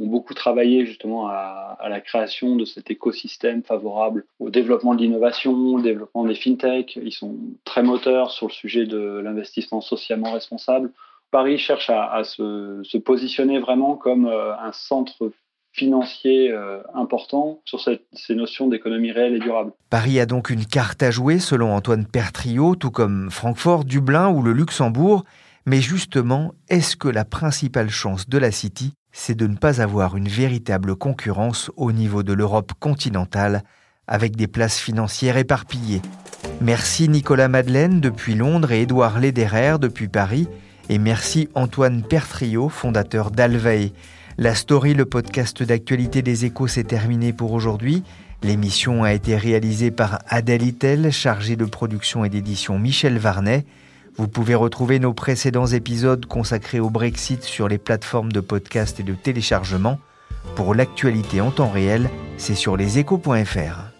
ont 0.00 0.06
beaucoup 0.06 0.34
travaillé 0.34 0.86
justement 0.86 1.28
à, 1.28 1.76
la 1.88 2.00
création 2.00 2.56
de 2.56 2.64
cet 2.64 2.90
écosystème 2.90 3.62
favorable 3.62 4.26
au 4.40 4.50
développement 4.50 4.94
de 4.94 5.02
l'innovation, 5.02 5.52
au 5.52 5.80
développement 5.80 6.24
des 6.24 6.34
fintechs. 6.34 6.98
Ils 7.02 7.12
sont 7.12 7.36
très 7.64 7.82
moteurs 7.82 8.30
sur 8.30 8.48
le 8.48 8.52
sujet 8.52 8.86
de 8.86 9.20
l'investissement 9.24 9.80
socialement 9.80 10.32
responsable. 10.32 10.92
Paris 11.30 11.58
cherche 11.58 11.90
à, 11.90 12.22
se, 12.24 12.98
positionner 12.98 13.58
vraiment 13.58 13.96
comme 13.96 14.26
euh, 14.26 14.56
un 14.56 14.72
centre 14.72 15.30
financier 15.72 16.50
euh, 16.50 16.80
important 16.94 17.60
sur 17.64 17.80
ces 17.80 18.34
notions 18.34 18.66
d'économie 18.66 19.12
réelle 19.12 19.34
et 19.34 19.38
durable. 19.38 19.72
Paris 19.90 20.18
a 20.18 20.26
donc 20.26 20.50
une 20.50 20.64
carte 20.66 21.02
à 21.02 21.10
jouer 21.10 21.38
selon 21.38 21.74
Antoine 21.74 22.06
Pertriot, 22.06 22.74
tout 22.74 22.90
comme 22.90 23.30
Francfort, 23.30 23.84
Dublin 23.84 24.28
ou 24.30 24.42
le 24.42 24.52
Luxembourg. 24.52 25.24
Mais 25.66 25.82
justement, 25.82 26.54
est-ce 26.68 26.96
que 26.96 27.08
la 27.08 27.26
principale 27.26 27.90
chance 27.90 28.28
de 28.28 28.38
la 28.38 28.50
City, 28.50 28.94
c'est 29.20 29.34
de 29.34 29.48
ne 29.48 29.56
pas 29.56 29.82
avoir 29.82 30.16
une 30.16 30.28
véritable 30.28 30.94
concurrence 30.94 31.72
au 31.76 31.90
niveau 31.90 32.22
de 32.22 32.32
l'Europe 32.32 32.72
continentale, 32.78 33.64
avec 34.06 34.36
des 34.36 34.46
places 34.46 34.78
financières 34.78 35.36
éparpillées 35.36 36.00
Merci 36.60 37.08
Nicolas 37.08 37.48
Madeleine 37.48 38.00
depuis 38.00 38.36
Londres 38.36 38.70
et 38.70 38.82
Édouard 38.82 39.18
Lederer 39.18 39.78
depuis 39.80 40.06
Paris, 40.06 40.46
et 40.88 40.98
merci 40.98 41.48
Antoine 41.56 42.02
Pertriot, 42.02 42.68
fondateur 42.68 43.32
d'Alvey. 43.32 43.92
La 44.38 44.54
story, 44.54 44.94
le 44.94 45.04
podcast 45.04 45.64
d'actualité 45.64 46.22
des 46.22 46.44
échos, 46.44 46.68
s'est 46.68 46.84
terminé 46.84 47.32
pour 47.32 47.52
aujourd'hui. 47.52 48.04
L'émission 48.44 49.02
a 49.02 49.12
été 49.12 49.36
réalisée 49.36 49.90
par 49.90 50.20
Adèle 50.28 50.62
Itel, 50.62 51.10
chargée 51.10 51.56
de 51.56 51.64
production 51.64 52.24
et 52.24 52.28
d'édition 52.28 52.78
Michel 52.78 53.18
Varnet. 53.18 53.66
Vous 54.18 54.26
pouvez 54.26 54.56
retrouver 54.56 54.98
nos 54.98 55.14
précédents 55.14 55.68
épisodes 55.68 56.26
consacrés 56.26 56.80
au 56.80 56.90
Brexit 56.90 57.44
sur 57.44 57.68
les 57.68 57.78
plateformes 57.78 58.32
de 58.32 58.40
podcast 58.40 58.98
et 58.98 59.04
de 59.04 59.14
téléchargement. 59.14 60.00
Pour 60.56 60.74
l'actualité 60.74 61.40
en 61.40 61.52
temps 61.52 61.70
réel, 61.70 62.10
c'est 62.36 62.56
sur 62.56 62.76
leséchos.fr. 62.76 63.97